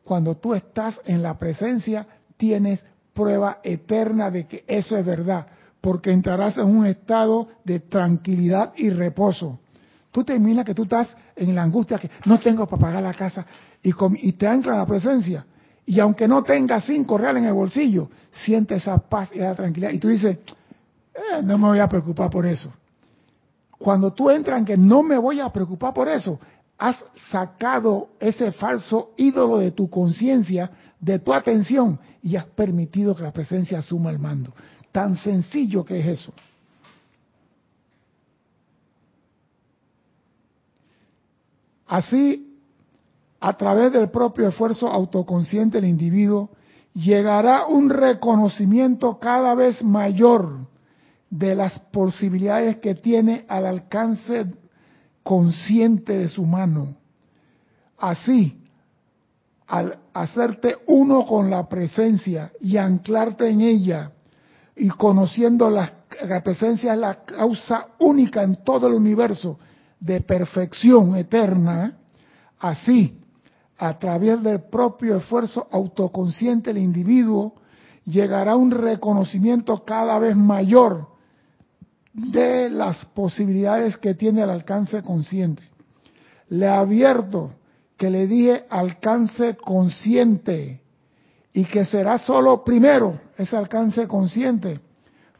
[0.03, 2.07] Cuando tú estás en la presencia,
[2.37, 5.45] tienes prueba eterna de que eso es verdad,
[5.79, 9.59] porque entrarás en un estado de tranquilidad y reposo.
[10.11, 13.13] Tú te imaginas que tú estás en la angustia que no tengo para pagar la
[13.13, 13.45] casa
[13.83, 13.91] y,
[14.21, 15.45] y te la presencia.
[15.85, 19.91] Y aunque no tengas cinco reales en el bolsillo, sientes esa paz y esa tranquilidad.
[19.91, 20.37] Y tú dices,
[21.13, 22.71] eh, no me voy a preocupar por eso.
[23.77, 26.39] Cuando tú entras en que no me voy a preocupar por eso,
[26.77, 26.97] has
[27.29, 33.31] sacado ese falso ídolo de tu conciencia, de tu atención, y has permitido que la
[33.31, 34.53] presencia asuma el mando.
[34.91, 36.33] Tan sencillo que es eso.
[41.87, 42.55] Así,
[43.39, 46.49] a través del propio esfuerzo autoconsciente del individuo,
[46.93, 50.68] llegará un reconocimiento cada vez mayor
[51.29, 54.47] de las posibilidades que tiene al alcance
[55.23, 56.95] consciente de su mano.
[57.97, 58.63] Así,
[59.67, 64.11] al hacerte uno con la presencia y anclarte en ella
[64.75, 69.59] y conociendo la, la presencia es la causa única en todo el universo
[69.99, 71.97] de perfección eterna,
[72.57, 73.19] así,
[73.77, 77.53] a través del propio esfuerzo autoconsciente del individuo,
[78.05, 81.08] llegará un reconocimiento cada vez mayor
[82.13, 85.63] de las posibilidades que tiene el alcance consciente.
[86.49, 87.51] Le advierto
[87.97, 90.81] que le dije alcance consciente
[91.53, 94.79] y que será solo primero ese alcance consciente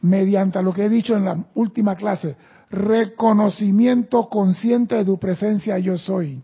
[0.02, 2.36] mediante lo que he dicho en la última clase,
[2.70, 6.42] reconocimiento consciente de tu presencia yo soy.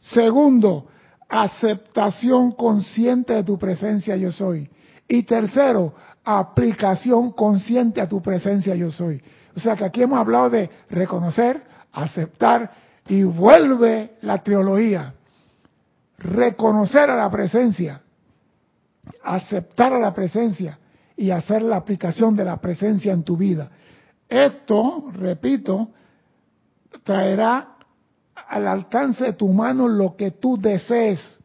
[0.00, 0.86] Segundo,
[1.28, 4.68] aceptación consciente de tu presencia yo soy.
[5.08, 9.20] Y tercero, aplicación consciente a tu presencia yo soy.
[9.56, 12.70] O sea que aquí hemos hablado de reconocer, aceptar
[13.08, 15.14] y vuelve la teología.
[16.18, 18.00] Reconocer a la presencia,
[19.22, 20.78] aceptar a la presencia
[21.16, 23.70] y hacer la aplicación de la presencia en tu vida.
[24.28, 25.88] Esto, repito,
[27.02, 27.76] traerá
[28.48, 31.38] al alcance de tu mano lo que tú desees.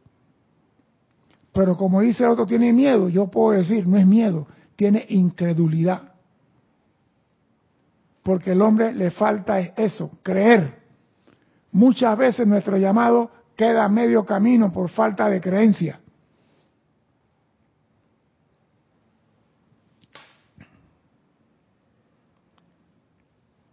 [1.53, 3.09] Pero como dice el otro, tiene miedo.
[3.09, 6.10] Yo puedo decir, no es miedo, tiene incredulidad.
[8.23, 10.79] Porque el hombre le falta eso, creer.
[11.71, 15.99] Muchas veces nuestro llamado queda a medio camino por falta de creencia.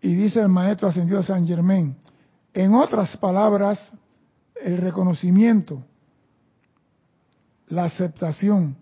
[0.01, 1.96] Y dice el maestro ascendido San Germán,
[2.55, 3.92] en otras palabras,
[4.62, 5.84] el reconocimiento,
[7.68, 8.76] la aceptación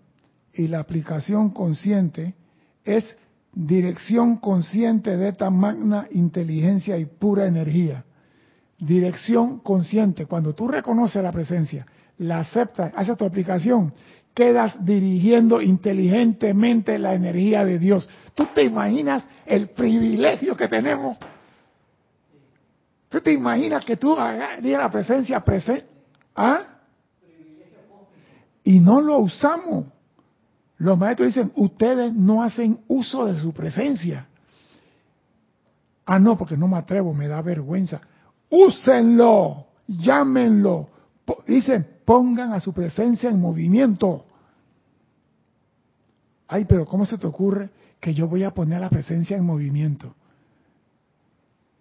[0.53, 2.33] y la aplicación consciente
[2.83, 3.17] es
[3.53, 8.03] dirección consciente de esta magna inteligencia y pura energía.
[8.79, 10.25] Dirección consciente.
[10.25, 11.85] Cuando tú reconoces la presencia,
[12.19, 13.93] la aceptas, haces tu aplicación,
[14.33, 18.07] quedas dirigiendo inteligentemente la energía de Dios.
[18.35, 21.17] ¿Tú te imaginas el privilegio que tenemos?
[23.09, 25.87] ¿Tú te imaginas que tú harías la presencia presente?
[26.35, 26.61] ¿Ah?
[28.63, 29.85] Y no lo usamos.
[30.77, 34.27] Los maestros dicen, ustedes no hacen uso de su presencia.
[36.05, 37.99] Ah, no, porque no me atrevo, me da vergüenza.
[38.49, 40.89] Úsenlo, llámenlo.
[41.47, 44.25] Dicen, pongan a su presencia en movimiento.
[46.47, 47.69] Ay, pero ¿cómo se te ocurre
[47.99, 50.15] que yo voy a poner la presencia en movimiento?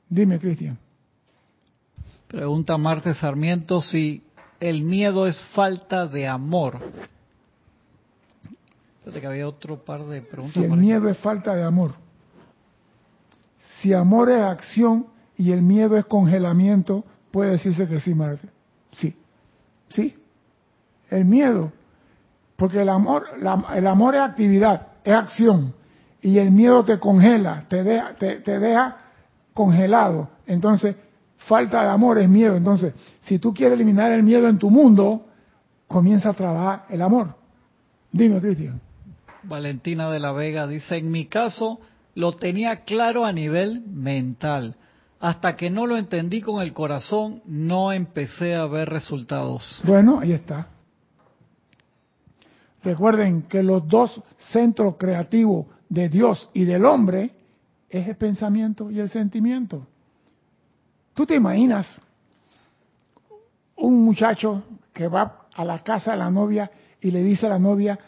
[0.08, 0.78] Dime, Cristian.
[2.26, 4.24] Pregunta Marte Sarmiento si
[4.58, 6.80] el miedo es falta de amor.
[9.06, 10.52] Fíjate que había otro par de preguntas.
[10.52, 11.92] Si el miedo es falta de amor.
[13.78, 15.06] Si amor es acción
[15.38, 18.48] y el miedo es congelamiento, puede decirse que sí, Marte.
[18.92, 19.16] Sí.
[19.90, 20.18] Sí.
[21.08, 21.72] El miedo
[22.56, 23.26] porque el amor,
[23.74, 25.74] el amor es actividad, es acción.
[26.22, 28.96] Y el miedo te congela, te deja, te, deja
[29.52, 30.30] congelado.
[30.46, 30.96] Entonces,
[31.36, 32.56] falta de amor es miedo.
[32.56, 35.26] Entonces, si tú quieres eliminar el miedo en tu mundo,
[35.86, 37.34] comienza a trabajar el amor.
[38.10, 38.80] Dime, Cristian.
[39.48, 41.80] Valentina de la Vega dice, en mi caso,
[42.14, 44.76] lo tenía claro a nivel mental.
[45.20, 49.80] Hasta que no lo entendí con el corazón, no empecé a ver resultados.
[49.84, 50.68] Bueno, ahí está.
[52.82, 54.22] Recuerden que los dos
[54.52, 57.32] centros creativos de Dios y del hombre
[57.88, 59.86] es el pensamiento y el sentimiento.
[61.14, 62.00] ¿Tú te imaginas
[63.76, 66.70] un muchacho que va a la casa de la novia
[67.00, 67.98] y le dice a la novia,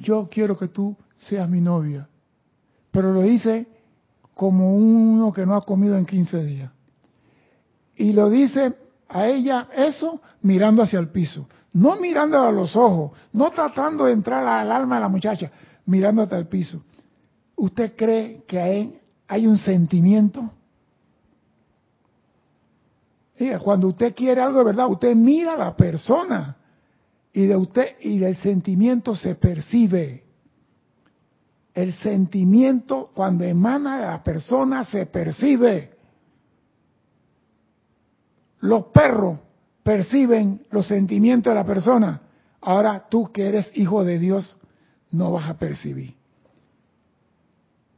[0.00, 2.08] yo quiero que tú seas mi novia?
[2.90, 3.66] Pero lo dice
[4.34, 6.70] como uno que no ha comido en 15 días.
[7.96, 8.76] Y lo dice
[9.08, 14.12] a ella eso mirando hacia el piso, no mirando a los ojos, no tratando de
[14.12, 15.50] entrar al alma de la muchacha,
[15.86, 16.82] mirando hasta el piso.
[17.56, 20.52] ¿Usted cree que hay, hay un sentimiento?
[23.62, 26.56] Cuando usted quiere algo de verdad, usted mira a la persona
[27.32, 30.24] y de usted y del sentimiento se percibe.
[31.74, 35.96] El sentimiento cuando emana de la persona se percibe.
[38.60, 39.38] Los perros
[39.82, 42.20] perciben los sentimientos de la persona.
[42.60, 44.56] Ahora tú que eres hijo de Dios
[45.12, 46.16] no vas a percibir.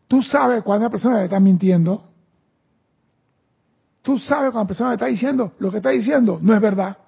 [0.07, 2.05] Tú sabes cuando una persona le está mintiendo.
[4.03, 6.99] Tú sabes cuando la persona le está diciendo lo que está diciendo no es verdad.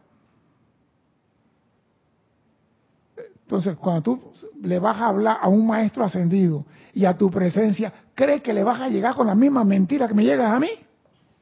[3.53, 4.21] Entonces, cuando tú
[4.63, 8.65] le vas a hablar a un maestro ascendido y a tu presencia, ¿crees que le
[8.65, 10.71] vas a llegar con la misma mentira que me llegas a mí?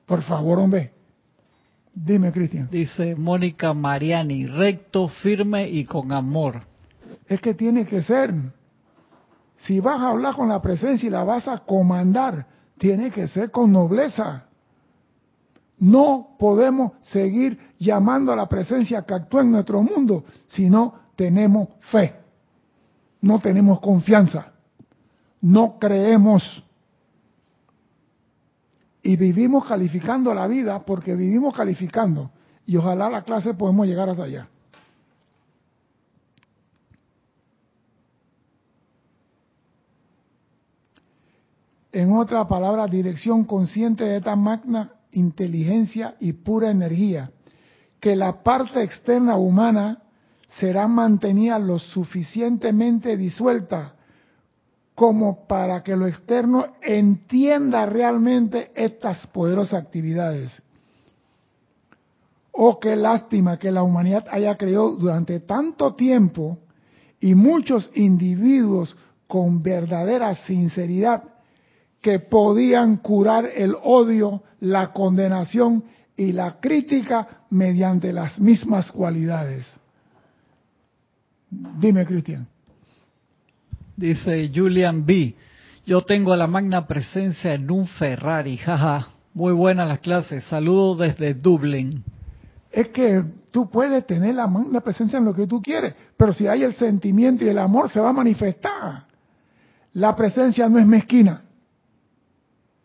[0.07, 0.91] Por favor, hombre.
[1.95, 2.69] Dime, Cristian.
[2.69, 6.63] Dice Mónica Mariani, recto, firme y con amor.
[7.29, 8.35] Es que tiene que ser.
[9.59, 12.45] Si vas a hablar con la presencia y la vas a comandar,
[12.77, 14.47] tiene que ser con nobleza.
[15.79, 21.69] No podemos seguir llamando a la presencia que actúa en nuestro mundo si no tenemos
[21.91, 22.15] fe,
[23.21, 24.55] no tenemos confianza,
[25.43, 26.65] no creemos.
[29.03, 32.31] Y vivimos calificando la vida porque vivimos calificando.
[32.65, 34.49] Y ojalá la clase podemos llegar hasta allá.
[41.93, 47.31] En otra palabra, dirección consciente de esta magna inteligencia y pura energía,
[48.01, 50.05] que la parte externa humana
[50.59, 53.95] será mantenida lo suficientemente disuelta
[54.95, 60.63] como para que lo externo entienda realmente estas poderosas actividades.
[62.53, 66.59] Oh, qué lástima que la humanidad haya creído durante tanto tiempo
[67.21, 68.95] y muchos individuos
[69.27, 71.23] con verdadera sinceridad
[72.03, 75.85] que podían curar el odio, la condenación
[76.17, 79.81] y la crítica mediante las mismas cualidades.
[81.51, 82.47] Dime, Cristian.
[83.97, 85.35] Dice Julian B.
[85.85, 89.09] Yo tengo a la magna presencia en un Ferrari, jaja.
[89.35, 90.45] Muy buenas las clases.
[90.45, 92.05] Saludos desde Dublín.
[92.71, 96.47] Es que tú puedes tener la magna presencia en lo que tú quieres, pero si
[96.47, 99.05] hay el sentimiento y el amor se va a manifestar.
[99.95, 101.43] La presencia no es mezquina.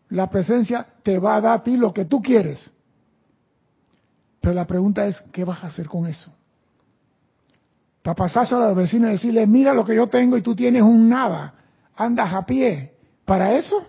[0.08, 2.70] La presencia te va a dar a ti lo que tú quieres.
[4.40, 6.32] Pero la pregunta es, ¿qué vas a hacer con eso?
[8.06, 10.80] Para pasárselo a los vecinos y decirle, mira lo que yo tengo y tú tienes
[10.80, 11.54] un nada,
[11.96, 12.94] andas a pie.
[13.24, 13.84] ¿Para eso?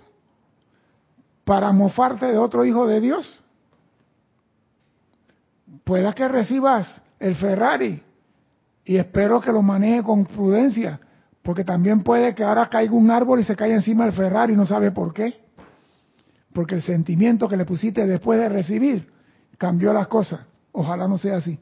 [1.43, 3.43] ¿Para mofarte de otro hijo de Dios?
[5.83, 8.01] Pueda que recibas el Ferrari
[8.85, 10.99] y espero que lo maneje con prudencia,
[11.43, 14.57] porque también puede que ahora caiga un árbol y se caiga encima del Ferrari y
[14.57, 15.39] no sabe por qué.
[16.53, 19.13] Porque el sentimiento que le pusiste después de recibir
[19.59, 20.39] cambió las cosas.
[20.71, 21.59] Ojalá no sea así.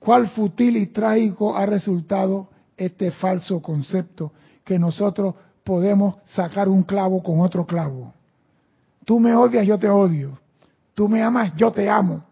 [0.00, 4.32] ¿Cuál futil y trágico ha resultado este falso concepto
[4.64, 8.14] que nosotros podemos sacar un clavo con otro clavo?
[9.04, 10.38] Tú me odias, yo te odio.
[10.94, 12.24] Tú me amas, yo te amo.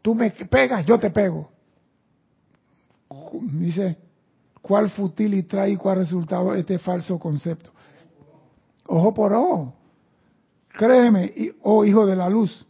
[0.00, 1.50] Tú me pegas, yo te pego.
[3.42, 3.98] Dice,
[4.62, 7.70] ¿cuál futil y trágico ha resultado este falso concepto?
[8.86, 9.74] Ojo por ojo.
[10.68, 11.32] Créeme,
[11.62, 12.64] oh hijo de la luz,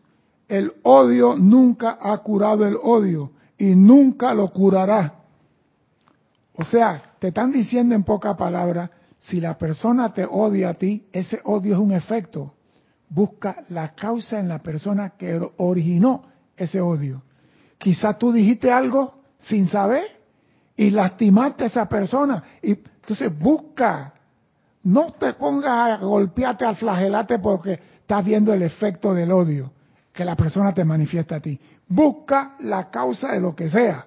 [0.48, 5.14] el odio nunca ha curado el odio y nunca lo curará.
[6.54, 11.06] O sea, te están diciendo en poca palabra, si la persona te odia a ti,
[11.12, 12.54] ese odio es un efecto.
[13.08, 16.24] Busca la causa en la persona que originó
[16.56, 17.22] ese odio.
[17.78, 20.04] Quizás tú dijiste algo sin saber
[20.74, 22.42] y lastimaste a esa persona.
[22.62, 24.14] Y entonces busca,
[24.82, 29.72] no te pongas a golpearte, al flagelate porque estás viendo el efecto del odio
[30.16, 31.60] que la persona te manifiesta a ti.
[31.86, 34.06] Busca la causa de lo que sea.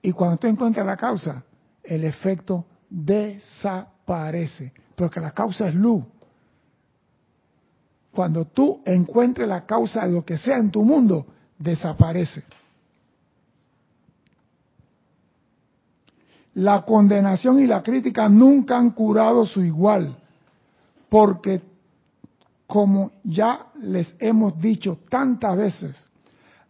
[0.00, 1.42] Y cuando tú encuentres la causa,
[1.82, 6.04] el efecto desaparece, porque la causa es luz.
[8.12, 11.26] Cuando tú encuentres la causa de lo que sea en tu mundo,
[11.58, 12.44] desaparece.
[16.54, 20.16] La condenación y la crítica nunca han curado su igual,
[21.08, 21.73] porque
[22.66, 26.08] como ya les hemos dicho tantas veces,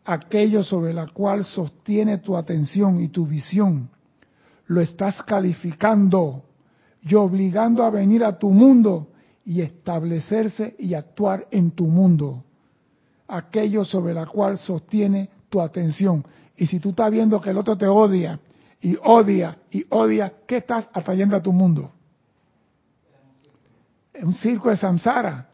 [0.05, 3.89] aquello sobre la cual sostiene tu atención y tu visión,
[4.67, 6.45] lo estás calificando
[7.03, 9.09] y obligando a venir a tu mundo
[9.45, 12.45] y establecerse y actuar en tu mundo.
[13.29, 16.25] Aquello sobre la cual sostiene tu atención.
[16.57, 18.41] Y si tú estás viendo que el otro te odia
[18.81, 21.91] y odia y odia, ¿qué estás atrayendo a tu mundo?
[24.23, 25.49] Un circo de samsara.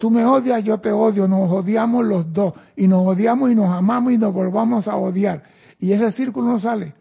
[0.00, 2.54] Tú me odias, yo te odio, nos odiamos los dos.
[2.74, 5.42] Y nos odiamos y nos amamos y nos volvamos a odiar.
[5.78, 6.94] Y ese círculo no sale.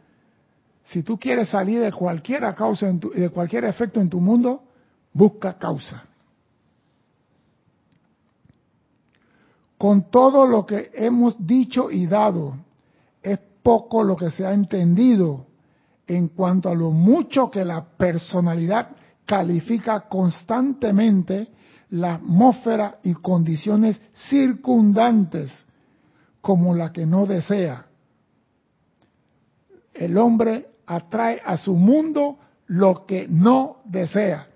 [0.84, 4.64] Si tú quieres salir de cualquier causa, de cualquier efecto en tu mundo,
[5.14, 6.04] busca causa.
[9.78, 12.58] Con todo lo que hemos dicho y dado,
[13.24, 15.46] es poco lo que se ha entendido
[16.06, 18.90] en cuanto a lo mucho que la personalidad
[19.26, 21.48] califica constantemente
[21.90, 25.66] la atmósfera y condiciones circundantes
[26.42, 27.86] como la que no desea.
[29.94, 32.38] El hombre atrae a su mundo
[32.68, 34.48] lo que no desea.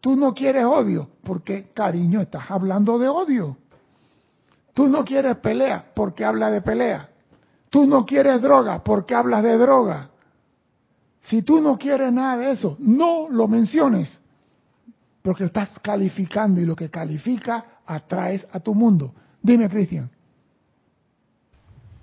[0.00, 3.56] Tú no quieres odio, porque cariño, estás hablando de odio.
[4.72, 7.10] Tú no quieres pelea, porque habla de pelea.
[7.68, 10.10] Tú no quieres droga, porque hablas de droga.
[11.22, 14.20] Si tú no quieres nada de eso, no lo menciones,
[15.22, 19.14] porque estás calificando y lo que califica atraes a tu mundo.
[19.42, 20.10] Dime, Cristian.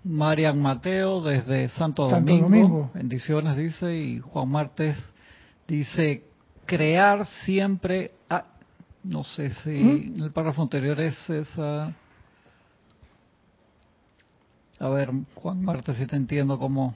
[0.03, 2.91] Marian Mateo desde Santo, Domingo.
[2.93, 4.97] Bendiciones dice y Juan Martes
[5.67, 6.23] dice
[6.65, 8.11] crear siempre.
[8.29, 8.45] Ah,
[9.03, 10.15] no sé si ¿Mm?
[10.15, 11.93] en el párrafo anterior es esa.
[14.79, 16.95] A ver, Juan Martes, si te entiendo cómo.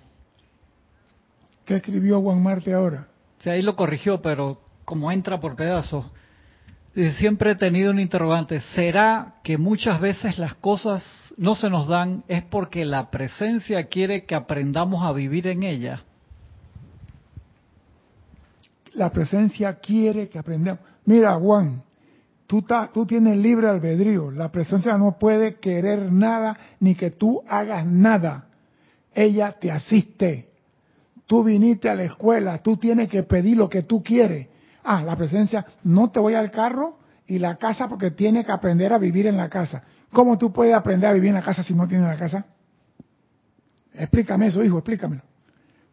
[1.66, 3.08] ¿Qué escribió Juan Marte ahora?
[3.40, 4.62] Sí, ahí lo corrigió, pero
[4.92, 6.06] como entra por pedazos.
[7.18, 8.60] Siempre he tenido un interrogante.
[8.76, 11.02] ¿Será que muchas veces las cosas
[11.38, 16.04] no se nos dan es porque la presencia quiere que aprendamos a vivir en ella?
[18.96, 20.84] La presencia quiere que aprendamos.
[21.06, 21.84] Mira, Juan,
[22.46, 24.30] tú, tú tienes libre albedrío.
[24.30, 28.50] La presencia no puede querer nada ni que tú hagas nada.
[29.14, 30.50] Ella te asiste.
[31.28, 34.51] Tú viniste a la escuela, tú tienes que pedir lo que tú quieres
[34.84, 38.94] Ah, la presencia, no te voy al carro y la casa porque tiene que aprender
[38.94, 39.84] a vivir en la casa.
[40.12, 42.46] ¿Cómo tú puedes aprender a vivir en la casa si no tienes la casa?
[43.94, 45.22] Explícame eso, hijo, explícamelo.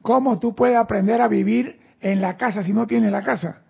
[0.03, 3.62] ¿Cómo tú puedes aprender a vivir en la casa si no tienes la casa?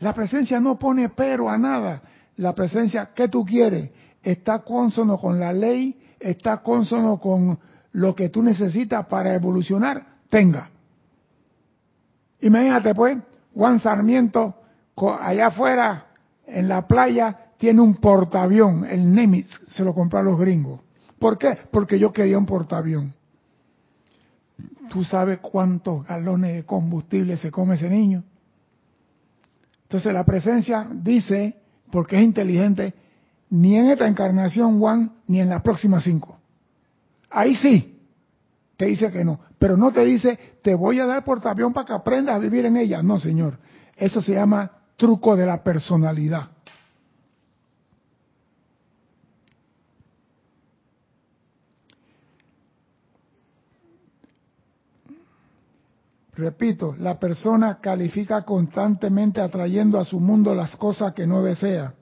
[0.00, 2.02] La presencia no pone pero a nada.
[2.36, 3.90] La presencia, ¿qué tú quieres?
[4.22, 7.58] Está consono con la ley, está consono con
[7.92, 10.70] lo que tú necesitas para evolucionar, tenga.
[12.40, 13.18] Imagínate pues,
[13.54, 14.54] Juan Sarmiento,
[15.20, 16.06] allá afuera,
[16.46, 20.80] en la playa, tiene un portaavión, el Nemitz, se lo compró a los gringos.
[21.18, 21.58] ¿Por qué?
[21.70, 23.12] Porque yo quería un portaavión.
[24.88, 28.24] ¿Tú sabes cuántos galones de combustible se come ese niño?
[29.82, 31.56] Entonces la presencia dice,
[31.90, 32.94] porque es inteligente,
[33.50, 36.38] ni en esta encarnación, Juan, ni en las próximas cinco.
[37.30, 37.97] Ahí sí,
[38.78, 41.92] te dice que no, pero no te dice, te voy a dar portaavión para que
[41.92, 43.02] aprendas a vivir en ella.
[43.02, 43.58] No, señor.
[43.96, 46.50] Eso se llama truco de la personalidad.
[56.34, 61.94] Repito, la persona califica constantemente atrayendo a su mundo las cosas que no desea.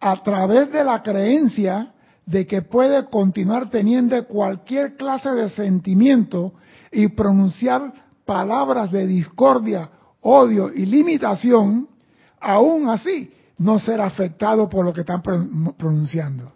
[0.00, 1.91] A través de la creencia
[2.26, 6.54] de que puede continuar teniendo cualquier clase de sentimiento
[6.90, 7.92] y pronunciar
[8.24, 11.88] palabras de discordia, odio y limitación,
[12.40, 16.52] aún así no ser afectado por lo que están pronunciando.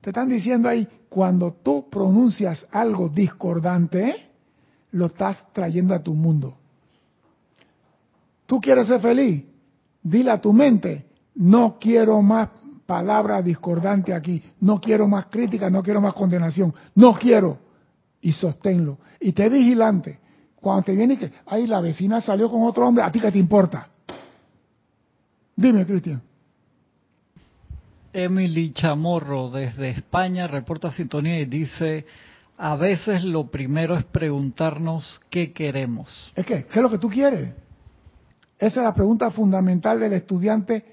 [0.00, 4.30] Te están diciendo ahí, cuando tú pronuncias algo discordante,
[4.92, 6.56] lo estás trayendo a tu mundo.
[8.46, 9.44] ¿Tú quieres ser feliz?
[10.02, 12.50] Dile a tu mente, no quiero más
[12.86, 14.42] palabra discordante aquí.
[14.60, 16.72] No quiero más crítica, no quiero más condenación.
[16.94, 17.58] No quiero.
[18.20, 18.98] Y sosténlo.
[19.20, 20.18] Y te vigilante.
[20.54, 23.30] Cuando te viene y que, ay, la vecina salió con otro hombre, ¿a ti qué
[23.30, 23.88] te importa?
[25.54, 26.22] Dime, Cristian.
[28.12, 32.06] Emily Chamorro desde España reporta sintonía y dice,
[32.56, 36.32] a veces lo primero es preguntarnos qué queremos.
[36.34, 37.50] ¿Es que ¿Qué es lo que tú quieres?
[38.58, 40.84] Esa es la pregunta fundamental del estudiante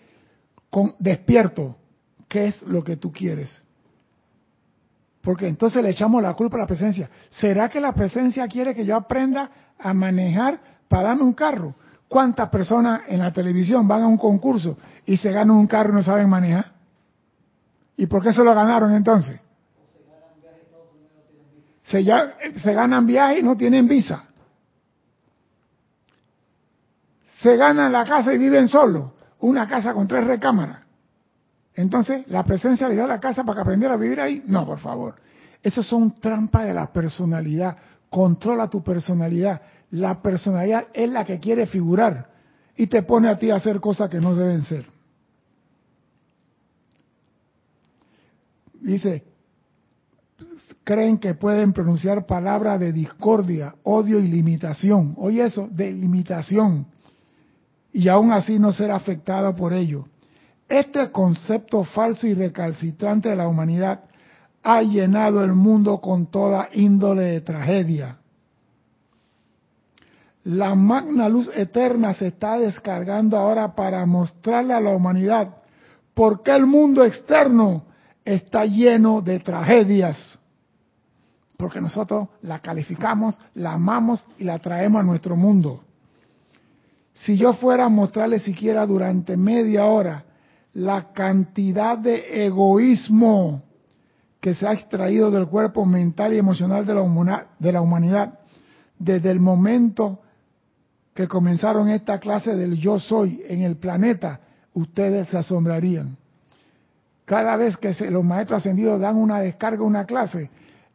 [0.70, 1.78] con, despierto.
[2.34, 3.62] ¿Qué es lo que tú quieres?
[5.22, 7.08] Porque entonces le echamos la culpa a la presencia.
[7.30, 11.76] ¿Será que la presencia quiere que yo aprenda a manejar para darme un carro?
[12.08, 15.98] ¿Cuántas personas en la televisión van a un concurso y se ganan un carro y
[15.98, 16.72] no saben manejar?
[17.98, 19.40] ¿Y por qué se lo ganaron entonces?
[21.84, 24.24] Se, ganan viajes y no tienen visa.
[27.44, 29.12] Se ganan la casa y viven solos.
[29.42, 30.83] Una casa con tres recámaras.
[31.76, 34.44] Entonces, ¿la presencia le da la casa para que aprendiera a vivir ahí?
[34.46, 35.16] No, por favor.
[35.62, 37.78] Esas son trampas de la personalidad.
[38.10, 39.62] Controla tu personalidad.
[39.92, 42.30] La personalidad es la que quiere figurar
[42.76, 44.86] y te pone a ti a hacer cosas que no deben ser.
[48.82, 49.24] Dice,
[50.84, 55.14] creen que pueden pronunciar palabras de discordia, odio y limitación.
[55.18, 56.86] Oye eso, de limitación.
[57.94, 60.08] Y aún así no ser afectado por ello.
[60.68, 64.02] Este concepto falso y recalcitrante de la humanidad
[64.64, 68.18] ha llenado el mundo con toda índole de tragedia.
[70.46, 75.50] La magna luz eterna se está descargando ahora para mostrarle a la humanidad
[76.14, 77.86] por qué el mundo externo
[78.26, 80.40] está lleno de tragedias.
[81.58, 85.82] Porque nosotros la calificamos, la amamos y la traemos a nuestro mundo.
[87.14, 90.26] Si yo fuera a mostrarle siquiera durante media hora
[90.74, 93.64] la cantidad de egoísmo
[94.40, 98.40] que se ha extraído del cuerpo mental y emocional de la, de la humanidad
[98.98, 100.20] desde el momento
[101.14, 104.40] que comenzaron esta clase del yo soy en el planeta,
[104.74, 106.18] ustedes se asombrarían.
[107.26, 110.50] Cada vez que los maestros ascendidos dan una descarga, una clase,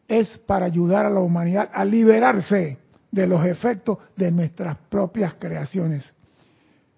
[0.07, 2.79] es para ayudar a la humanidad a liberarse
[3.11, 6.13] de los efectos de nuestras propias creaciones.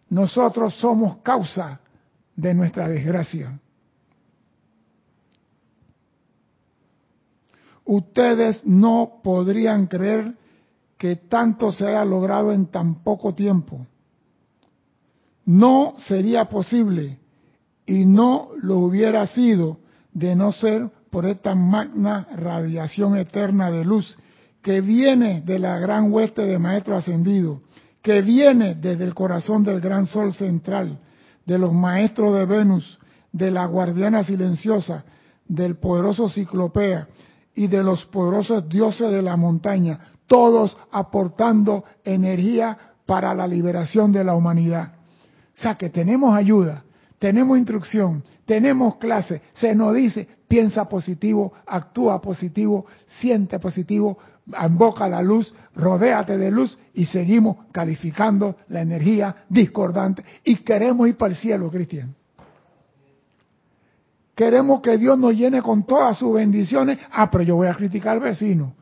[0.08, 1.79] Nosotros somos causa
[2.40, 3.58] de nuestra desgracia.
[7.84, 10.34] Ustedes no podrían creer
[10.96, 13.86] que tanto se haya logrado en tan poco tiempo.
[15.44, 17.18] No sería posible
[17.86, 19.78] y no lo hubiera sido
[20.12, 24.16] de no ser por esta magna radiación eterna de luz
[24.62, 27.62] que viene de la gran hueste de Maestro Ascendido,
[28.02, 30.98] que viene desde el corazón del gran sol central,
[31.50, 33.00] de los maestros de Venus,
[33.32, 35.02] de la guardiana silenciosa,
[35.48, 37.08] del poderoso Ciclopea
[37.52, 44.22] y de los poderosos dioses de la montaña, todos aportando energía para la liberación de
[44.22, 44.92] la humanidad.
[45.52, 46.84] O sea que tenemos ayuda,
[47.18, 54.18] tenemos instrucción, tenemos clase, se nos dice, piensa positivo, actúa positivo, siente positivo,
[54.66, 61.16] invoca la luz, rodéate de luz y seguimos calificando la energía discordante y queremos ir
[61.16, 62.14] para el cielo, Cristian.
[64.34, 66.98] Queremos que Dios nos llene con todas sus bendiciones.
[67.12, 68.72] Ah, pero yo voy a criticar al vecino,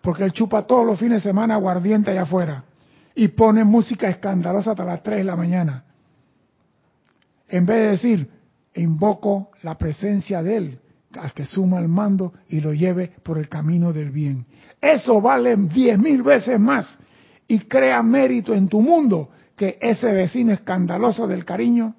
[0.00, 2.64] porque él chupa todos los fines de semana aguardiente allá afuera
[3.14, 5.82] y pone música escandalosa hasta las 3 de la mañana.
[7.48, 8.30] En vez de decir,
[8.74, 10.80] invoco la presencia de Él,
[11.14, 14.44] al que suma el mando y lo lleve por el camino del bien.
[14.80, 16.98] Eso vale diez mil veces más
[17.46, 21.94] y crea mérito en tu mundo que ese vecino escandaloso del cariño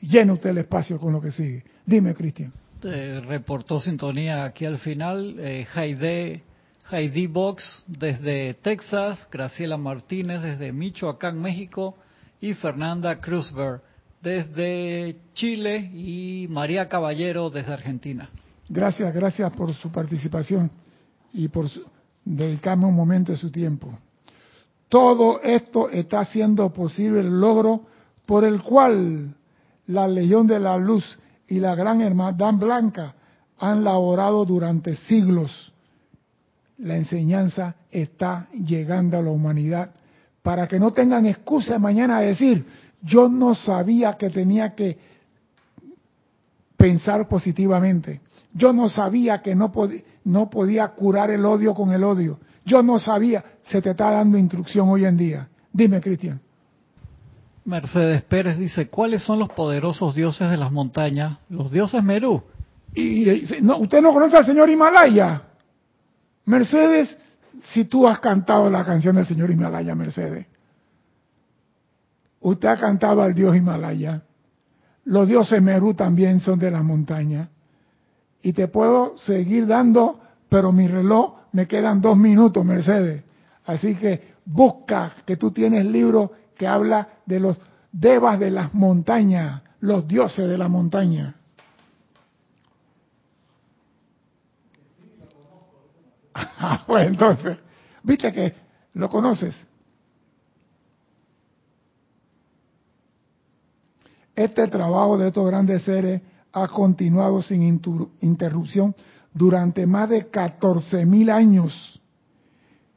[0.00, 1.64] llene usted el espacio con lo que sigue.
[1.84, 2.52] Dime, Cristian.
[2.82, 5.66] reportó sintonía aquí al final eh,
[6.90, 11.96] Heidi Box desde Texas, Graciela Martínez desde Michoacán, México
[12.40, 13.82] y Fernanda Cruzberg
[14.20, 18.30] desde Chile y María Caballero desde Argentina.
[18.68, 20.70] Gracias, gracias por su participación
[21.32, 21.66] y por
[22.24, 23.96] dedicarme un momento de su tiempo.
[24.88, 27.82] Todo esto está haciendo posible el logro
[28.24, 29.34] por el cual
[29.86, 33.14] la Legión de la Luz y la Gran Hermandad Blanca
[33.58, 35.72] han laborado durante siglos.
[36.78, 39.90] La enseñanza está llegando a la humanidad
[40.42, 42.66] para que no tengan excusa mañana de decir,
[43.02, 44.98] yo no sabía que tenía que
[46.76, 48.20] pensar positivamente.
[48.56, 49.70] Yo no sabía que no,
[50.24, 52.38] no podía curar el odio con el odio.
[52.64, 53.44] Yo no sabía.
[53.62, 55.48] Se te está dando instrucción hoy en día.
[55.70, 56.40] Dime, Cristian.
[57.66, 61.36] Mercedes Pérez dice, ¿cuáles son los poderosos dioses de las montañas?
[61.50, 62.42] Los dioses Merú.
[62.94, 63.26] Y,
[63.60, 65.42] no, ¿Usted no conoce al señor Himalaya?
[66.46, 67.18] Mercedes,
[67.74, 70.46] si tú has cantado la canción del señor Himalaya, Mercedes.
[72.40, 74.22] Usted ha cantado al dios Himalaya.
[75.04, 77.50] Los dioses Merú también son de las montañas
[78.46, 83.24] y te puedo seguir dando, pero mi reloj me quedan dos minutos, Mercedes.
[83.64, 87.58] Así que busca que tú tienes libro que habla de los
[87.90, 91.34] devas de las montañas, los dioses de la montaña.
[96.58, 97.58] Ah, pues entonces,
[98.04, 98.54] viste que
[98.94, 99.66] lo conoces.
[104.36, 106.22] Este trabajo de estos grandes seres
[106.56, 107.62] ha continuado sin
[108.22, 108.94] interrupción
[109.34, 112.00] durante más de 14.000 años.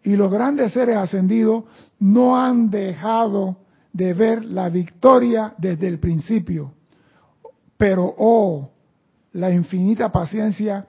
[0.01, 1.65] Y los grandes seres ascendidos
[1.99, 3.57] no han dejado
[3.91, 6.71] de ver la victoria desde el principio.
[7.77, 8.69] Pero, oh,
[9.33, 10.87] la infinita paciencia,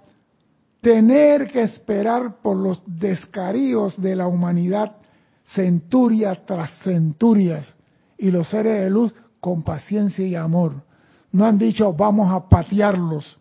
[0.81, 4.93] tener que esperar por los descaríos de la humanidad
[5.45, 7.75] centuria tras centurias
[8.17, 10.89] y los seres de luz con paciencia y amor.
[11.33, 13.39] No han dicho vamos a patearlos.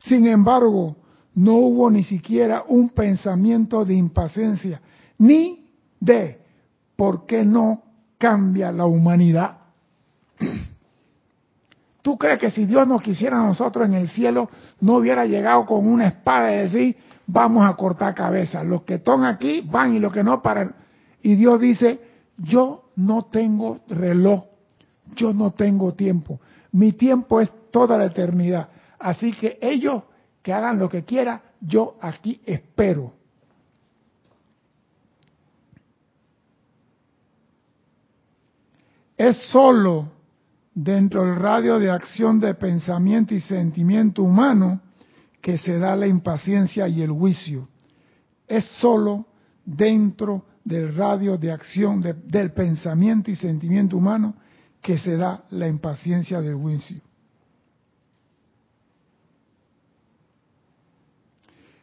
[0.00, 0.96] Sin embargo,
[1.34, 4.80] no hubo ni siquiera un pensamiento de impaciencia,
[5.18, 5.66] ni
[6.00, 6.40] de
[6.96, 7.82] por qué no
[8.18, 9.58] cambia la humanidad.
[12.02, 14.50] ¿Tú crees que si Dios nos quisiera a nosotros en el cielo,
[14.80, 16.96] no hubiera llegado con una espada y decir,
[17.26, 18.64] vamos a cortar cabeza?
[18.64, 20.74] Los que están aquí van y los que no paran.
[21.22, 22.00] Y Dios dice,
[22.38, 24.44] yo no tengo reloj,
[25.14, 26.40] yo no tengo tiempo.
[26.72, 28.68] Mi tiempo es toda la eternidad.
[28.98, 30.02] Así que ellos
[30.42, 33.14] que hagan lo que quieran, yo aquí espero.
[39.16, 40.12] Es solo
[40.72, 44.80] dentro del radio de acción de pensamiento y sentimiento humano
[45.40, 47.68] que se da la impaciencia y el juicio.
[48.46, 49.26] Es solo
[49.64, 54.34] dentro del radio de acción del pensamiento y sentimiento humano
[54.82, 57.00] que se da la impaciencia del juicio.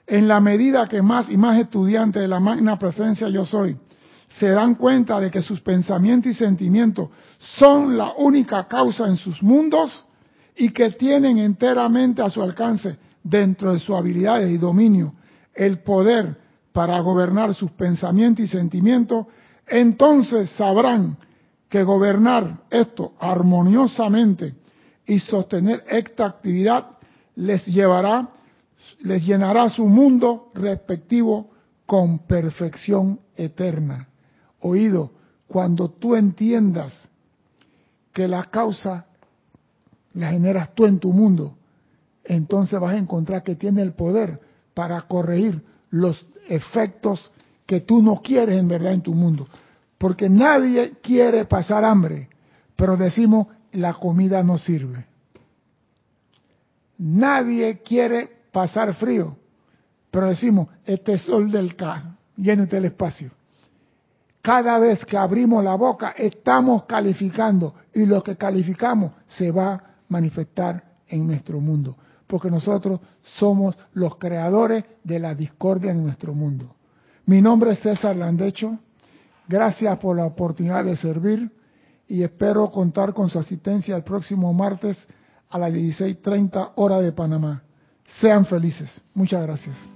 [0.08, 3.78] En la medida que más y más estudiantes de la magna presencia yo soy
[4.28, 9.42] se dan cuenta de que sus pensamientos y sentimientos son la única causa en sus
[9.42, 10.06] mundos
[10.56, 15.14] y que tienen enteramente a su alcance, dentro de sus habilidades y dominio,
[15.54, 16.38] el poder
[16.72, 19.26] para gobernar sus pensamientos y sentimientos,
[19.68, 21.18] entonces sabrán
[21.70, 24.56] que gobernar esto armoniosamente
[25.06, 26.92] y sostener esta actividad
[27.36, 28.30] les llevará,
[29.02, 31.52] les llenará su mundo respectivo
[31.86, 34.08] con perfección eterna.
[34.62, 35.12] Oído,
[35.48, 37.10] cuando tú entiendas
[38.14, 39.06] que la causa
[40.14, 41.56] la generas tú en tu mundo,
[42.24, 44.40] entonces vas a encontrar que tiene el poder
[44.74, 47.32] para corregir los efectos
[47.66, 49.48] que tú no quieres en verdad en tu mundo.
[49.98, 52.30] Porque nadie quiere pasar hambre,
[52.76, 55.06] pero decimos la comida no sirve.
[56.98, 59.36] Nadie quiere pasar frío,
[60.12, 63.32] pero decimos este sol del K, llénate el espacio.
[64.42, 69.84] Cada vez que abrimos la boca estamos calificando y lo que calificamos se va a
[70.08, 76.76] manifestar en nuestro mundo, porque nosotros somos los creadores de la discordia en nuestro mundo.
[77.26, 78.78] Mi nombre es César Landecho,
[79.48, 81.52] gracias por la oportunidad de servir
[82.08, 85.08] y espero contar con su asistencia el próximo martes
[85.50, 87.64] a las 16.30 hora de Panamá.
[88.20, 89.02] Sean felices.
[89.14, 89.95] Muchas gracias.